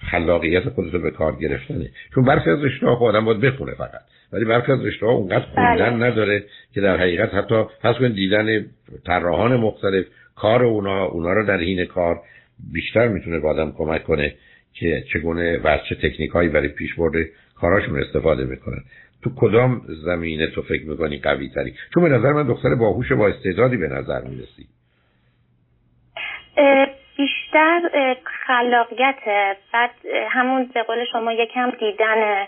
خلاقیت 0.00 0.68
خودتو 0.68 0.98
به 0.98 1.10
کار 1.10 1.36
گرفتنه. 1.36 1.90
چون 2.14 2.24
برخی 2.24 2.50
از 2.50 2.64
رشته 2.64 2.86
ها 2.86 2.96
آدم 2.96 3.24
باید 3.24 3.40
بخونه 3.40 3.74
فقط. 3.74 4.00
ولی 4.32 4.44
برخی 4.44 4.72
از 4.72 4.84
رشته 4.84 5.06
ها 5.06 5.12
اونقدر 5.12 5.44
خوندن 5.54 5.98
بله. 5.98 6.10
نداره 6.10 6.44
که 6.74 6.80
در 6.80 6.96
حقیقت 6.96 7.34
حتی 7.34 7.64
پس 7.82 7.94
کنید 7.94 8.14
دیدن 8.14 8.66
طراحان 9.06 9.56
مختلف 9.56 10.04
کار 10.36 10.64
اونا 10.64 11.04
اونا 11.04 11.32
رو 11.32 11.46
در 11.46 11.58
حین 11.58 11.84
کار 11.84 12.20
بیشتر 12.72 13.08
می‌تونه 13.08 13.40
به 13.40 13.48
آدم 13.48 13.72
کمک 13.72 14.04
کنه 14.04 14.34
که 14.72 15.04
چگونه 15.12 15.58
و 15.58 15.78
چه 15.88 15.94
تکنیک 15.94 16.30
هایی 16.30 16.48
برای 16.48 16.68
پیشبرد 16.68 17.26
کاراشون 17.54 18.02
استفاده 18.02 18.44
می‌کنن 18.44 18.82
تو 19.22 19.30
کدام 19.36 19.82
زمینه 20.04 20.46
تو 20.46 20.62
فکر 20.62 20.86
می‌کنی 20.86 21.18
قوی 21.18 21.48
تری 21.48 21.74
چون 21.94 22.02
به 22.02 22.08
نظر 22.08 22.32
من 22.32 22.46
دختر 22.46 22.74
باهوش 22.74 23.12
با 23.12 23.28
استعدادی 23.28 23.76
به 23.76 23.88
نظر 23.88 24.20
می‌رسی. 24.24 24.66
بیشتر 27.20 28.16
خلاقیت 28.46 29.18
بعد 29.72 29.90
همون 30.30 30.70
به 30.74 30.82
قول 30.82 31.04
شما 31.12 31.32
یکم 31.32 31.70
دیدن 31.70 32.46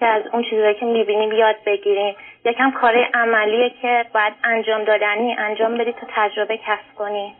که 0.00 0.06
از 0.06 0.22
اون 0.32 0.44
چیزایی 0.50 0.74
که 0.74 0.86
می‌بینیم 0.86 1.32
یاد 1.32 1.56
بگیریم. 1.66 2.14
یکم 2.44 2.70
کار 2.70 2.94
عملیه 3.14 3.70
که 3.82 4.04
باید 4.14 4.34
انجام 4.44 4.84
دادنی 4.84 5.34
انجام 5.38 5.78
بدی 5.78 5.92
تا 5.92 6.06
تجربه 6.10 6.56
کسب 6.56 6.94
کنی. 6.98 7.34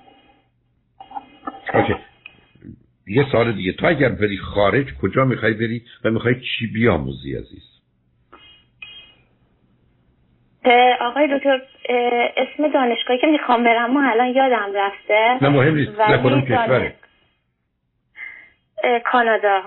اوکی. 1.74 1.94
یه 3.06 3.26
سال 3.32 3.52
دیگه. 3.52 3.72
تو 3.72 3.86
اگر 3.86 4.08
بری 4.08 4.36
خارج 4.36 4.86
کجا 5.02 5.24
می‌خوای 5.24 5.52
بری 5.52 5.82
و 6.04 6.10
می‌خوای 6.10 6.34
چی 6.34 6.66
بیاموزی 6.74 7.36
عزیز؟ 7.36 7.73
آقای 11.00 11.38
دکتر 11.38 11.60
اسم 12.36 12.68
دانشگاهی 12.68 13.20
که 13.20 13.26
می‌خوام 13.26 13.64
برم 13.64 13.90
ما 13.90 14.10
الان 14.10 14.28
یادم 14.28 14.72
رفته. 14.74 15.38
نه 15.42 15.48
مهم 15.48 15.74
نیست. 15.74 16.00
نه 16.00 16.42
کشوره؟ 16.42 16.94
کانادا. 19.04 19.62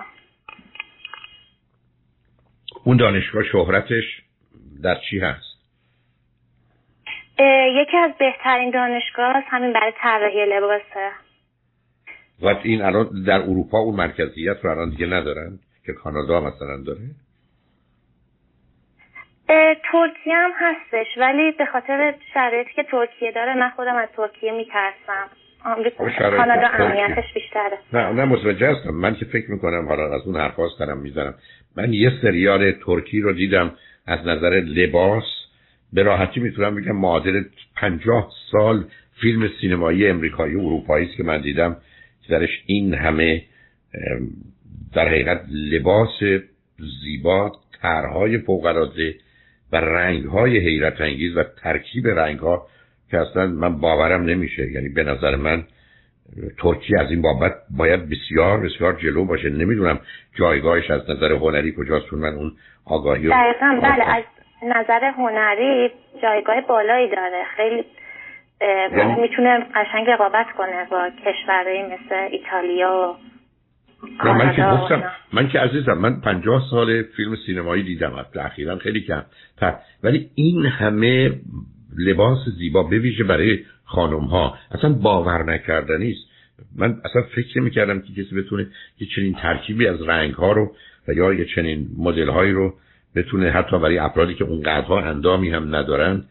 اون 2.84 2.98
دانشگاه 2.98 3.44
شهرتش 3.44 4.04
در 4.84 4.96
چی 5.10 5.20
هست؟ 5.20 5.58
یکی 7.82 7.98
از 7.98 8.12
بهترین 8.20 8.70
دانشگاه 8.72 9.36
هست 9.36 9.48
همین 9.50 9.74
برای 9.74 9.94
طراحی 10.02 10.46
لباسه. 10.46 11.12
و 12.42 12.48
این 12.64 12.82
الان 12.82 13.24
در 13.28 13.42
اروپا 13.42 13.80
اون 13.80 13.96
مرکزیت 13.96 14.58
رو 14.64 14.72
الان 14.72 14.90
دیگه 14.90 15.06
ندارن 15.06 15.60
که 15.86 15.94
کانادا 15.94 16.42
مثلا 16.42 16.84
داره؟ 16.86 17.00
ترکیه 19.92 20.36
هم 20.36 20.52
هستش 20.56 21.08
ولی 21.18 21.52
به 21.52 21.66
خاطر 21.66 22.14
شرایطی 22.34 22.70
که 22.76 22.84
ترکیه 22.84 23.32
داره 23.32 23.54
من 23.58 23.70
خودم 23.70 23.96
از 23.96 24.10
ترکیه 24.16 24.52
میترسم. 24.52 25.30
کانادا 26.38 26.68
امنیتش 26.68 27.34
بیشتره. 27.34 27.78
نه 27.94 28.12
نه 28.12 28.26
متوجه 28.26 28.72
هستم. 28.72 28.90
من 28.90 29.16
که 29.16 29.26
فکر 29.26 29.52
می‌کنم 29.52 29.88
حالا 29.88 30.16
از 30.16 30.22
اون 30.28 30.36
حرفاز 30.36 30.78
دارم 30.80 30.98
می‌زنم. 30.98 31.34
من 31.78 31.94
یه 31.94 32.12
سریال 32.22 32.72
ترکی 32.72 33.22
رو 33.22 33.34
دیدم 33.34 33.72
از 34.08 34.20
نظر 34.20 34.50
لباس. 34.50 35.24
به 35.94 36.04
راحتی 36.04 36.40
می‌تونم 36.40 36.76
بگم 36.76 36.96
معادل 36.96 37.44
پنجاه 37.76 38.32
سال 38.52 38.84
فیلم 39.22 39.50
سینمایی 39.62 40.08
امریکایی 40.08 40.56
و 40.56 40.60
اروپایی 40.60 41.06
است 41.06 41.18
که 41.18 41.24
من 41.24 41.42
دیدم. 41.42 41.78
که 42.28 42.34
درش 42.34 42.64
این 42.66 42.94
همه 42.94 43.44
در 44.94 45.08
حقیقت 45.08 45.42
لباس 45.52 46.20
زیبا 47.04 47.52
طرحهای 47.82 48.38
فوقالعاده 48.38 49.16
و 49.72 49.78
رنگ 49.78 50.26
های 50.26 50.60
حیرت 50.60 51.02
انگیز 51.02 51.38
و 51.38 51.44
ترکیب 51.64 52.08
رنگ 52.08 52.40
ها 52.40 52.68
که 53.12 53.18
اصلا 53.18 53.48
من 53.48 53.80
باورم 53.80 54.22
نمیشه. 54.22 54.72
یعنی 54.72 54.90
به 54.90 55.04
نظر 55.04 55.36
من 55.36 55.64
ترکیه 56.58 57.00
از 57.00 57.12
این 57.12 57.22
بابت 57.22 57.54
باید 57.78 58.10
بسیار 58.10 58.60
بسیار 58.60 58.94
جلو 58.94 59.26
باشه. 59.26 59.50
نمی‌دونم 59.50 60.00
جایگاهش 60.40 60.92
از 60.92 61.10
نظر 61.10 61.32
هنری 61.32 61.74
کجاست 61.78 62.14
من 62.14 62.34
اون 62.34 62.52
آگاهی 62.86 63.28
دقیقا 63.28 63.80
بله 63.84 64.04
از 64.04 64.24
نظر 64.64 65.04
هنری 65.04 65.92
جایگاه 66.22 66.62
بالایی 66.62 67.10
داره. 67.10 67.44
خیلی 67.56 67.86
یعنی... 68.98 69.22
می‌تونه 69.22 69.66
قشنگ 69.76 70.10
رقابت 70.10 70.46
کنه 70.58 70.88
با 70.92 71.10
کشورهایی 71.26 71.84
مثل 71.84 72.16
ایتالیا 72.32 72.92
و 72.92 73.37
من 74.24 74.56
که 74.56 74.62
گفتم 74.62 75.04
من 75.34 75.50
که 75.50 75.60
عزیزم 75.60 75.94
من 75.94 76.22
پنجاه 76.22 76.64
سال 76.70 77.04
فیلم 77.04 77.36
سینمایی 77.46 77.84
دیدم 77.84 78.26
اخیرا 78.36 78.78
خیلی 78.78 79.02
کم. 79.02 79.24
ولی 80.04 80.30
این 80.36 80.66
همه 80.66 81.40
لباس 81.98 82.38
زیبا 82.58 82.84
بویژه 82.84 83.24
برای 83.24 83.60
خانم 83.86 84.20
ها 84.20 84.58
اصلا 84.72 84.94
باور 84.94 85.44
نکردنی 85.44 86.12
است. 86.12 86.28
من 86.76 87.02
اصلا 87.06 87.22
فکر 87.36 87.60
می‌کردم 87.60 88.02
که 88.02 88.24
کسی 88.24 88.36
بتونه 88.36 88.68
یه 89.00 89.08
چنین 89.16 89.34
ترکیبی 89.34 89.88
از 89.88 90.02
رنگ 90.02 90.34
ها 90.34 90.52
رو 90.52 90.76
و 91.08 91.14
یا 91.14 91.34
یه 91.34 91.46
چنین 91.56 91.88
مدل 91.98 92.30
هایی 92.30 92.52
رو 92.52 92.74
بتونه 93.16 93.52
حتی 93.52 93.80
برای 93.80 93.98
افرادی 93.98 94.34
که 94.34 94.44
اون 94.44 94.62
قدرها 94.62 95.02
اندامی 95.02 95.50
هم 95.50 95.76
ندارن 95.76 96.24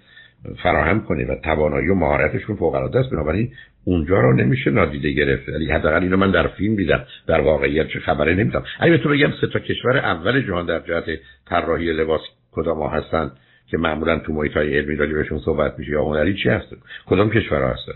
فراهم 0.63 1.01
کنه 1.01 1.27
و 1.27 1.37
توانایی 1.45 1.89
و 1.89 1.95
مهارتشون 1.95 2.57
فوق 2.57 2.75
العاده 2.75 2.99
است. 2.99 3.11
بنابراین 3.11 3.53
اونجا 3.85 4.21
رو 4.21 4.33
نمیشه 4.33 4.71
نادیده 4.71 5.11
گرفت. 5.11 5.49
ولی 5.49 5.71
حداقل 5.71 6.03
اینو 6.03 6.17
من 6.17 6.31
در 6.31 6.47
فیلم 6.47 6.77
دیدم. 6.77 7.05
در 7.27 7.41
واقعیت 7.41 7.89
چه 7.89 8.01
خبره 8.01 8.35
نمی‌دونم. 8.35 8.65
اگه 8.81 8.99
تو 8.99 9.09
بگم 9.09 9.31
سه 9.41 9.47
تا 9.47 9.59
کشور 9.59 9.97
اول 9.97 10.47
جهان 10.47 10.67
در 10.67 10.81
جهت 10.81 11.05
طراحی 11.49 11.93
لباس 11.93 12.21
کدام 12.53 12.79
ها 12.79 12.89
هستن 12.89 13.31
که 13.71 13.79
معمولا 13.79 14.19
تو 14.19 14.33
محیط 14.33 14.53
های 14.53 14.79
علمی 14.79 14.97
راجع 14.97 15.13
بهشون 15.13 15.39
صحبت 15.39 15.79
میشه 15.79 15.91
یا 15.91 16.05
هنری 16.05 16.35
چی 16.35 16.49
هست؟ 16.49 16.77
کدام 17.07 17.31
کشورها 17.31 17.69
هستن؟ 17.69 17.93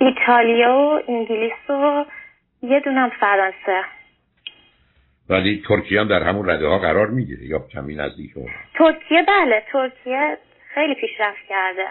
ایتالیا 0.00 0.74
و 0.74 1.00
انگلیس 1.08 1.70
و 1.70 2.04
یه 2.62 2.80
دونم 2.80 3.10
فرانسه. 3.20 3.82
ولی 5.30 5.62
ترکیه 5.68 6.00
هم 6.00 6.08
در 6.08 6.22
همون 6.22 6.50
رده 6.50 6.66
ها 6.66 6.78
قرار 6.78 7.10
می‌گیره 7.10 7.46
یا 7.46 7.58
کمی 7.58 7.94
نزدیک 7.94 8.36
اون؟ 8.36 8.48
ترکیه 8.78 9.22
بله 9.28 9.62
ترکیه 9.72 10.38
خیلی 10.74 10.94
پیشرفت 10.94 11.48
کرده. 11.48 11.86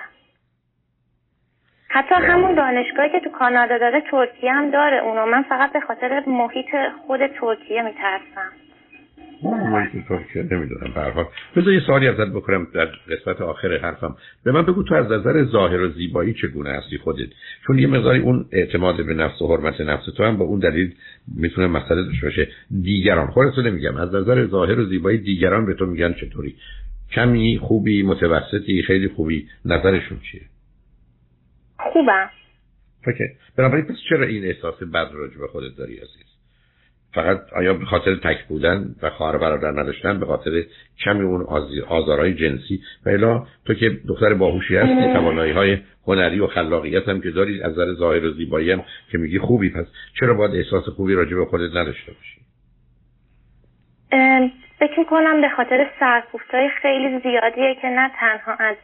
حتی 1.87 2.15
همون 2.15 2.55
دانشگاهی 2.55 3.09
که 3.09 3.19
تو 3.19 3.29
کانادا 3.29 3.77
داره 3.77 4.03
ترکیه 4.11 4.51
هم 4.51 4.71
داره 4.71 4.97
اونو. 4.97 5.25
من 5.25 5.43
فقط 5.43 5.73
به 5.73 5.79
خاطر 5.79 6.23
محیط 6.27 6.67
خود 7.07 7.19
ترکیه 7.27 7.81
میترسم. 7.81 8.51
من 9.43 9.89
ترکیه 10.09 10.43
نمی‌دونم. 10.51 10.93
به 10.93 11.61
بذار 11.61 11.73
یه 11.73 11.79
سوالی 11.79 12.07
ازت 12.07 12.33
بکنم 12.35 12.67
در 12.73 12.85
قسمت 12.85 13.41
آخر 13.41 13.77
حرفم. 13.77 14.15
به 14.45 14.51
من 14.51 14.65
بگو 14.65 14.83
تو 14.83 14.95
از 14.95 15.11
نظر 15.11 15.43
ظاهر 15.43 15.81
و 15.81 15.89
زیبایی 15.89 16.33
چگونه 16.33 16.69
هستی 16.69 16.97
خودت؟ 16.97 17.29
چون 17.67 17.79
یه 17.79 17.87
مقداری 17.87 18.19
اون 18.19 18.45
اعتماد 18.51 19.05
به 19.05 19.13
نفس 19.13 19.41
و 19.41 19.47
حرمت 19.47 19.81
نفس 19.81 20.05
تو 20.17 20.23
هم 20.23 20.37
با 20.37 20.45
اون 20.45 20.59
دلیل 20.59 20.95
می‌تونه 21.37 21.67
مسئله 21.67 22.03
داشته 22.03 22.25
باشه. 22.25 22.47
دیگران 22.81 23.27
خودت 23.27 23.57
نمیگم. 23.57 23.97
از 23.97 24.15
نظر 24.15 24.45
ظاهر 24.45 24.79
و 24.79 24.85
زیبایی 24.85 25.17
دیگران 25.17 25.65
به 25.65 25.73
تو 25.73 25.85
میگن 25.85 26.13
چطوری؟ 26.13 26.55
کمی 27.11 27.59
خوبی 27.61 28.03
متوسطی 28.03 28.83
خیلی 28.87 29.07
خوبی. 29.07 29.47
نظرشون 29.65 30.19
چیه؟ 30.31 30.41
خوبم. 31.93 32.29
اوکی. 33.07 33.23
بنابراین 33.57 33.85
پس 33.85 33.95
چرا 34.09 34.25
این 34.25 34.45
احساس 34.45 34.83
بد 34.83 35.09
راجع 35.13 35.37
به 35.37 35.47
خودت 35.47 35.77
داری 35.77 35.95
عزیز؟ 35.95 36.31
فقط 37.13 37.53
آیا 37.55 37.73
به 37.73 37.85
خاطر 37.85 38.15
تک 38.15 38.47
بودن 38.47 38.95
و 39.01 39.09
خواهر 39.09 39.37
برادر 39.37 39.71
نداشتن 39.71 40.19
به 40.19 40.25
خاطر 40.25 40.63
کمی 41.05 41.21
اون 41.21 41.41
آزارهای 41.87 42.33
جنسی؟ 42.33 42.81
و 43.05 43.09
الا 43.09 43.47
تو 43.65 43.73
که 43.73 43.89
دختر 44.07 44.33
باهوشی 44.33 44.75
هستی 44.75 45.13
توانایی 45.13 45.51
های 45.51 45.77
هنری 46.07 46.39
و 46.39 46.47
خلاقیت 46.47 47.09
هم 47.09 47.21
که 47.21 47.31
داری 47.31 47.61
از 47.61 47.71
نظر 47.71 47.93
ظاهر 47.93 48.25
و 48.25 48.31
زیبایی 48.31 48.71
هم 48.71 48.83
که 49.11 49.17
میگی 49.17 49.39
خوبی. 49.39 49.69
پس 49.69 49.85
چرا 50.19 50.33
باید 50.33 50.55
احساس 50.55 50.83
خوبی 50.89 51.13
راجع 51.13 51.35
به 51.35 51.45
خودت 51.45 51.75
نداشته 51.75 52.11
باشی؟ 52.11 52.41
فکر 54.81 55.03
کنم 55.03 55.41
به 55.41 55.49
خاطر 55.49 55.87
سرکوفتای 55.99 56.69
خیلی 56.69 57.19
زیادیه 57.19 57.75
که 57.75 57.87
نه 57.87 58.11
تنها 58.19 58.55
از 58.59 58.75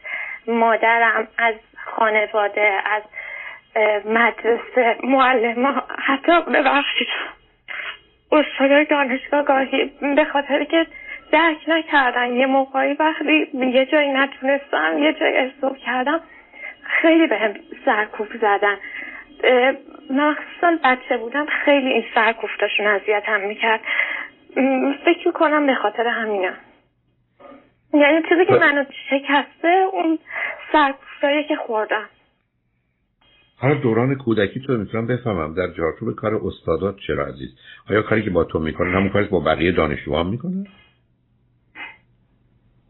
مادرم 0.46 1.28
از 1.38 1.54
خانواده 1.84 2.72
از 2.86 3.02
مدرسه 4.04 4.96
معلم 5.04 5.82
حتی 5.98 6.40
ببخشید 6.40 7.08
استادای 8.32 8.84
دانشگاه 8.84 9.42
گاهی 9.42 9.92
به 10.16 10.24
خاطر 10.24 10.64
که 10.64 10.86
درک 11.32 11.58
نکردن 11.68 12.32
یه 12.32 12.46
موقعی 12.46 12.92
وقتی 12.92 13.46
یه 13.54 13.86
جایی 13.86 14.08
نتونستم 14.08 14.98
یه 14.98 15.12
جایی 15.12 15.36
احساب 15.36 15.76
کردم 15.76 16.20
خیلی 16.82 17.26
به 17.26 17.36
هم 17.36 17.54
سرکوف 17.84 18.28
زدن 18.36 18.76
مخصوصا 20.10 20.78
بچه 20.84 21.16
بودم 21.16 21.46
خیلی 21.64 21.92
این 21.92 22.04
سرکوفتاشون 22.14 22.86
اذیت 22.86 23.22
هم 23.26 23.40
می‌کرد. 23.40 23.80
فکر 25.04 25.30
کنم 25.34 25.66
به 25.66 25.74
خاطر 25.74 26.06
همینه. 26.06 26.52
یعنی 27.94 28.22
چیزی 28.28 28.46
که 28.46 28.54
منو 28.54 28.84
شکسته 29.10 29.68
اون 29.92 30.18
سرکوفتایی 30.72 31.44
که 31.44 31.56
خوردم. 31.56 32.08
حالا 33.60 33.74
دوران 33.74 34.14
کودکی 34.14 34.60
تو 34.60 34.72
می‌تونم 34.72 35.06
بفهمم 35.06 35.54
در 35.54 35.68
جارچوب 35.76 36.14
کار 36.14 36.34
استادات 36.34 36.96
چرا 37.06 37.26
عزیز؟ 37.26 37.58
آیا 37.90 38.02
کاری 38.02 38.22
که 38.22 38.30
با 38.30 38.44
تو 38.44 38.58
می‌کنن 38.58 38.94
همون 38.94 39.08
کاری 39.08 39.24
که 39.24 39.30
با 39.30 39.40
بقیه 39.40 39.72
دانشجوها 39.72 40.22
می‌کنن؟ 40.22 40.66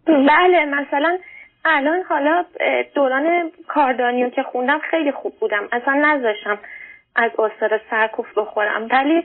بله 0.06 0.64
مثلا 0.64 1.18
الان 1.64 2.02
حالا 2.08 2.44
دوران 2.94 3.50
کاردانیو 3.68 4.30
که 4.30 4.42
خوندم 4.42 4.78
خیلی 4.90 5.12
خوب 5.12 5.32
بودم. 5.40 5.68
اصلا 5.72 5.94
نذاشتم 5.94 6.58
از 7.16 7.30
استاد 7.38 7.80
سرکوف 7.90 8.26
بخورم. 8.38 8.88
ولی 8.90 9.24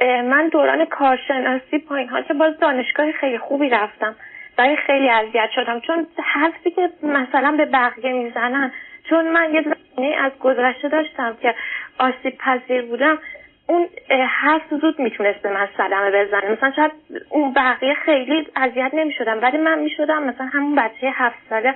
من 0.00 0.48
دوران 0.48 0.84
کارشناسی 0.84 1.78
پایین 1.78 2.08
ها 2.08 2.22
که 2.22 2.34
باز 2.34 2.58
دانشگاه 2.58 3.12
خیلی 3.12 3.38
خوبی 3.38 3.68
رفتم. 3.68 4.16
ولی 4.58 4.76
خیلی 4.76 5.10
اذیت 5.10 5.50
شدم. 5.54 5.80
چون 5.80 6.06
حرفی 6.22 6.70
که 6.70 6.90
مثلا 7.02 7.52
به 7.56 7.64
بقیه 7.64 8.12
می‌زنن 8.12 8.72
چون 9.10 9.28
من 9.28 9.54
یه 9.54 9.62
زمینه 9.62 10.16
از 10.16 10.32
گذشته 10.40 10.88
داشتم 10.88 11.36
که 11.42 11.54
آسیب 11.98 12.38
پذیر 12.38 12.82
بودم 12.82 13.18
اون 13.66 13.88
حرف 14.28 14.62
زود 14.70 14.98
می‌تونست 14.98 15.42
به 15.42 15.52
من 15.52 15.68
صدمه 15.76 16.10
بزنه. 16.10 16.50
مثلا 16.50 16.72
شاید 16.76 16.92
اون 17.28 17.52
بقیه 17.52 17.94
خیلی 17.94 18.48
اذیت 18.56 18.90
نمی‌شدم 18.94 19.42
ولی 19.42 19.58
من 19.58 19.78
می‌شدم 19.78 20.22
مثلا 20.22 20.46
همون 20.46 20.74
بچه 20.74 21.10
هفت 21.14 21.38
ساله 21.50 21.74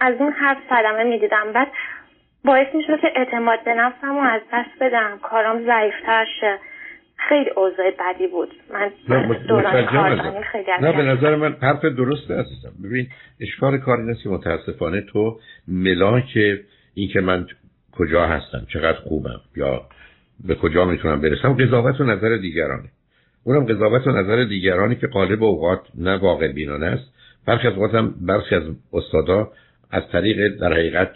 از 0.00 0.14
اون 0.20 0.32
حرف 0.32 0.58
صدمه 0.70 1.04
می‌دیدم. 1.04 1.52
بعد 1.52 1.68
باعث 2.44 2.74
می‌شد 2.74 3.00
که 3.00 3.12
اعتماد 3.16 3.64
به 3.64 3.74
نفسم 3.74 4.18
رو 4.18 4.22
از 4.22 4.40
دست 4.52 4.78
بدم 4.80 5.18
کارام 5.22 5.64
ضعیفتر 5.64 6.26
شه. 6.40 6.58
خیلی 7.28 7.50
اوضاع 7.56 7.90
بدی 7.90 8.26
بود. 8.26 8.48
من 8.70 8.90
دوران 9.48 10.42
خیلی 10.52 10.64
نه 10.80 10.92
به 10.92 11.02
نظر 11.02 11.36
من 11.36 11.56
حرف 11.62 11.84
درسته 11.84 12.34
عزیزم. 12.34 12.72
ببین 12.84 13.08
اشکال 13.40 13.78
کار 13.78 14.00
این 14.00 14.10
است 14.10 14.22
که 14.22 14.28
متاسفانه 14.28 15.00
تو 15.00 15.38
ملاک 15.68 16.38
این 16.94 17.08
که 17.08 17.20
من 17.20 17.46
کجا 17.92 18.26
هستم 18.26 18.66
چقدر 18.72 18.98
خوبم 18.98 19.40
یا 19.56 19.82
به 20.46 20.54
کجا 20.54 20.84
می‌تونم 20.84 21.20
برسم 21.20 21.52
قضاوت 21.52 22.00
و 22.00 22.04
نظر 22.04 22.36
دیگرانه. 22.36 22.88
اونم 23.44 23.64
قضاوت 23.64 24.06
و 24.06 24.10
نظر 24.10 24.44
دیگرانی 24.44 24.96
که 24.96 25.06
قالب 25.06 25.42
اوقات 25.42 25.80
نه 25.98 26.16
واقع 26.16 26.52
بینانه 26.52 26.86
است. 26.86 27.14
برخی 27.46 27.68
از 27.68 27.74
اوقات 27.74 27.94
هم 27.94 28.14
برخی 28.20 28.54
از 28.54 28.62
استادا 28.92 29.52
از 29.90 30.02
طریق 30.12 30.60
در 30.60 30.72
حقیقت 30.72 31.12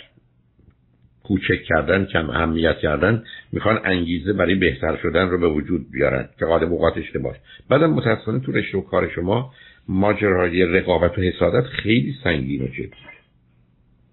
کوچک 1.28 1.62
کردن 1.68 2.04
کم 2.04 2.30
اهمیت 2.30 2.78
کردن 2.78 3.22
می‌خوان 3.52 3.80
انگیزه 3.84 4.32
برای 4.32 4.54
بهتر 4.54 4.96
شدن 5.02 5.28
رو 5.28 5.38
به 5.38 5.48
وجود 5.48 5.90
بیارن 5.92 6.28
که 6.38 6.44
غالب 6.44 6.72
اوقات 6.72 6.98
اشتباه 6.98 7.34
بعدم 7.70 7.90
متاسفانه 7.90 8.40
تو 8.40 8.52
رشته 8.52 8.78
و 8.78 8.80
کار 8.80 9.08
شما 9.08 9.52
ماجرای 9.88 10.62
رقابت 10.62 11.18
و 11.18 11.22
حسادت 11.22 11.66
خیلی 11.66 12.14
سنگین 12.24 12.62
و 12.62 12.66
جدی. 12.66 12.90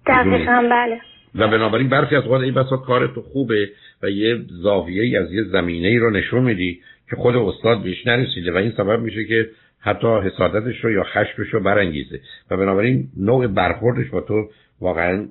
دقیقا 0.08 0.67
بله. 0.71 1.02
و 1.36 1.47
بنابراین 1.47 1.89
برخی 1.89 2.15
از 2.15 2.23
اوقات 2.23 2.41
این 2.41 2.54
بسا 2.54 2.78
کار 2.78 3.08
تو 3.08 3.21
خوبه 3.21 3.69
و 4.04 4.10
یه 4.10 4.39
زاویه 4.49 5.19
از 5.19 5.34
یه 5.34 5.43
زمینه 5.43 5.88
ای 5.88 5.97
رو 5.97 6.10
نشون 6.10 6.43
میدی 6.43 6.80
که 7.10 7.15
خود 7.15 7.36
استاد 7.36 7.84
بهش 7.84 8.08
نرسیده 8.08 8.52
و 8.52 8.58
این 8.58 8.73
سبب 8.78 8.99
میشه 8.99 9.26
که 9.26 9.49
حتی 9.80 10.08
حسادتش 10.08 10.84
رو 10.84 10.91
یا 10.91 11.04
خشمش 11.04 11.47
رو 11.47 11.60
برانگیزه. 11.60 12.19
و 12.52 12.58
بنابراین 12.58 13.08
نوع 13.17 13.47
برخوردش 13.47 14.10
با 14.10 14.21
تو 14.21 14.49
واقعا 14.82 15.28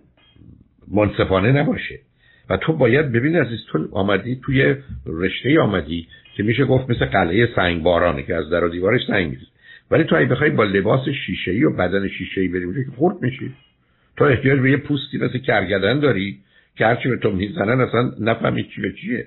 منصفانه 0.92 1.52
نباشه. 1.52 1.98
و 2.50 2.56
تو 2.56 2.72
باید 2.72 3.12
ببینی 3.12 3.38
از 3.38 3.46
تو 3.68 3.88
آمدی 3.92 4.40
توی 4.44 4.74
رشته 5.06 5.60
آمدی 5.60 6.08
که 6.36 6.42
میشه 6.42 6.64
گفت 6.64 6.90
مثل 6.90 7.04
قلعه 7.04 7.48
سنگ 7.56 7.82
بارانه 7.82 8.22
که 8.22 8.34
از 8.34 8.50
در 8.50 8.64
و 8.64 8.68
دیوارش 8.68 9.00
سنگ 9.06 9.26
میریزه. 9.26 9.46
ولی 9.90 10.04
تو 10.04 10.16
اگه 10.16 10.26
بخوای 10.26 10.50
با 10.50 10.64
لباس 10.64 11.08
شیشه 11.26 11.66
و 11.66 11.76
بدن 11.76 12.08
شیشه 12.08 12.40
ای 12.40 12.48
بری 12.48 12.84
که 12.84 12.90
خورد 12.96 13.22
میشی. 13.22 13.54
تو 14.16 14.24
احتیاج 14.24 14.60
به 14.60 14.70
یه 14.70 14.76
پوستی 14.76 15.18
مثل 15.18 15.38
کرگدن 15.38 16.00
داری 16.00 16.38
که 16.76 16.86
هرچی 16.86 17.08
به 17.08 17.16
تو 17.16 17.30
می‌زنن 17.30 17.80
اصلا 17.80 18.12
نفهمی 18.20 18.64
چی 18.74 18.82
به 18.82 18.92
چیه. 18.92 19.26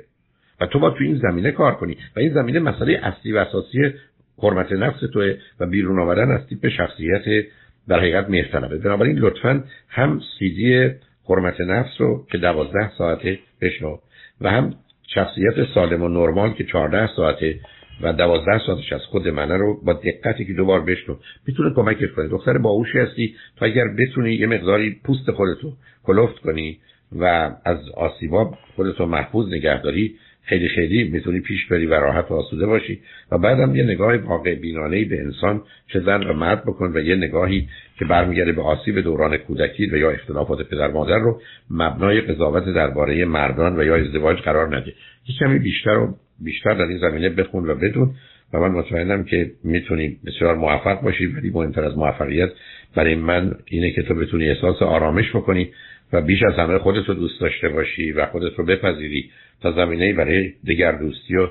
و 0.61 0.65
تو 0.65 0.79
با 0.79 0.89
تو 0.89 1.03
این 1.03 1.17
زمینه 1.17 1.51
کار 1.51 1.75
کنی. 1.75 1.97
و 2.15 2.19
این 2.19 2.33
زمینه 2.33 2.59
مسئله 2.59 2.99
اصلی 3.03 3.33
و 3.33 3.37
اساسی 3.37 3.93
حرمت 4.37 4.71
نفس 4.71 4.99
توه 5.13 5.37
و 5.59 5.65
بیرون 5.65 5.99
آمدن 5.99 6.31
از 6.31 6.47
تیپ 6.47 6.69
شخصیت 6.69 7.45
در 7.87 7.99
حقیقت 7.99 8.29
مهرطلبه. 8.29 8.77
بنابراین 8.77 9.17
لطفا 9.17 9.63
هم 9.89 10.21
سیدی 10.39 10.89
حرمت 11.29 11.61
نفس 11.61 12.01
رو 12.01 12.25
که 12.31 12.37
دوازده 12.37 12.91
ساعته 12.97 13.39
بشنو. 13.61 13.97
و 14.41 14.49
هم 14.51 14.73
شخصیت 15.15 15.73
سالم 15.75 16.03
و 16.03 16.07
نرمال 16.07 16.53
که 16.53 16.63
چهارده 16.63 17.09
ساعته 17.15 17.59
و 18.01 18.13
دوازده 18.13 18.59
ساعتش 18.67 18.93
از 18.93 19.01
خود 19.01 19.27
منه 19.27 19.57
رو 19.57 19.81
با 19.85 19.93
دقتی 19.93 20.45
که 20.45 20.53
دوبار 20.53 20.81
بشنو. 20.81 21.15
می‌تونه 21.47 21.73
کمکت 21.75 22.11
کنه. 22.11 22.27
دختر 22.27 22.57
باهوشی 22.57 22.99
هستی. 22.99 23.35
تا 23.57 23.65
اگر 23.65 23.85
بتونی 23.99 24.33
یه 24.33 24.47
مقداری 24.47 24.99
پوست 25.03 25.31
خودتو 25.31 25.73
کلفت 26.03 26.39
کنی 26.39 26.79
و 27.11 27.51
از 27.65 27.89
آسیبا 27.89 28.53
خودتو 28.75 29.05
محفوظ 29.05 29.47
نگهداری 29.47 30.15
خیلی 30.45 30.67
خیلی 30.67 31.03
می‌تونی 31.03 31.39
پیش 31.39 31.67
بری 31.67 31.85
و 31.85 31.93
راحت 31.93 32.31
و 32.31 32.33
آسوده 32.33 32.65
باشی. 32.65 32.99
و 33.31 33.37
بعدم 33.37 33.75
یه 33.75 33.83
نگاه 33.83 34.17
واقع 34.17 34.55
بینانه 34.55 35.05
به 35.05 35.21
انسان 35.21 35.61
چه 35.93 35.99
زن 35.99 36.23
و 36.23 36.33
مرد 36.33 36.63
بکن 36.63 36.91
و 36.95 36.99
یه 36.99 37.15
نگاهی 37.15 37.67
که 37.99 38.05
برمیگرده 38.05 38.51
به 38.51 38.61
آسیب 38.61 38.99
دوران 38.99 39.37
کودکی 39.37 39.85
و 39.85 39.97
یا 39.97 40.11
اختلافات 40.11 40.69
پدر 40.69 40.87
مادر 40.87 41.19
رو 41.19 41.41
مبنای 41.69 42.21
قضاوت 42.21 42.65
درباره 42.65 43.25
مردان 43.25 43.79
و 43.79 43.83
یا 43.83 43.95
ازدواج 43.95 44.37
قرار 44.37 44.77
نده. 44.77 44.93
یه 45.27 45.35
کمی 45.39 45.59
بیشتر 45.59 45.97
و 45.97 46.15
بیشتر 46.39 46.73
در 46.73 46.85
این 46.85 46.97
زمینه 46.97 47.29
بخون 47.29 47.69
و 47.69 47.75
بدون. 47.75 48.15
و 48.53 48.59
من 48.59 48.71
مطمئنم 48.71 49.23
که 49.23 49.51
می‌تونی 49.63 50.17
بسیار 50.25 50.55
موفق 50.55 51.01
باشی 51.01 51.25
ولی 51.25 51.49
مهمتر 51.49 51.83
از 51.83 51.97
موفقیت 51.97 52.49
برای 52.95 53.15
من 53.15 53.55
اینه 53.65 53.91
که 53.91 54.01
تو 54.01 54.15
بتونی 54.15 54.49
احساس 54.49 54.81
آرامش 54.81 55.29
بکنی 55.29 55.71
و 56.15 56.21
بیش 56.21 56.43
از 56.43 56.53
همه 56.53 56.77
خودت 56.77 57.09
رو 57.09 57.13
دوست 57.13 57.41
داشته 57.41 57.69
باشی 57.69 58.11
و 58.11 58.25
خودت 58.25 58.55
رو 58.55 58.65
بپذیری 58.65 59.31
تا 59.61 59.71
زمینه 59.71 60.13
برای 60.13 60.53
دیگر 60.63 60.91
دوستی 60.91 61.35
و 61.35 61.47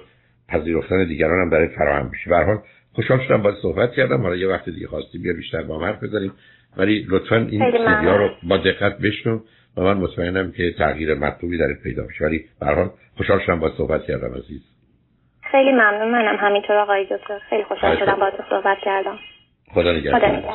پذیرفتن 0.48 1.04
دیگران 1.04 1.40
هم 1.40 1.50
برای 1.50 1.68
فراهم 1.68 2.10
بشه 2.10 2.30
به 2.30 2.36
حال 2.36 2.58
خوشحال 2.94 3.20
شدم 3.28 3.42
باید 3.42 3.56
صحبت 3.62 3.92
کردم. 3.92 4.22
حالا 4.22 4.36
یه 4.36 4.48
وقت 4.48 4.68
دیگه 4.68 4.86
خواستی 4.86 5.18
بیا 5.18 5.32
بیشتر 5.32 5.62
با 5.62 5.86
حرف 5.86 6.02
بزنیم. 6.02 6.32
ولی 6.76 7.06
لطفا 7.08 7.36
این 7.36 7.72
سیدیا 7.72 8.16
رو 8.16 8.30
با 8.42 8.56
دقت 8.56 8.98
بشنو 8.98 9.40
و 9.76 9.82
من 9.82 9.96
مطمئنم 9.96 10.52
که 10.52 10.72
تغییر 10.78 11.14
مطلوبی 11.14 11.58
در 11.58 11.74
پیدا 11.82 12.02
بشه 12.06 12.24
ولی 12.24 12.44
به 12.60 12.66
حال 12.66 12.90
خوشحال 13.16 13.40
شدم 13.46 13.60
با 13.60 13.70
صحبت 13.76 14.04
کردم 14.06 14.34
عزیز. 14.34 14.62
خیلی 15.50 15.72
ممنون. 15.72 16.10
منم 16.10 16.36
همینطور 16.36 16.76
آقای 16.76 17.04
دکتر. 17.04 17.38
خیلی 17.50 17.64
خوشحال 17.64 17.96
شدم 17.96 18.14
با 18.14 18.32
صحبت 18.50 18.78
کردم. 18.84 19.18
خدا 19.74 19.92
نگهدار. 19.92 20.54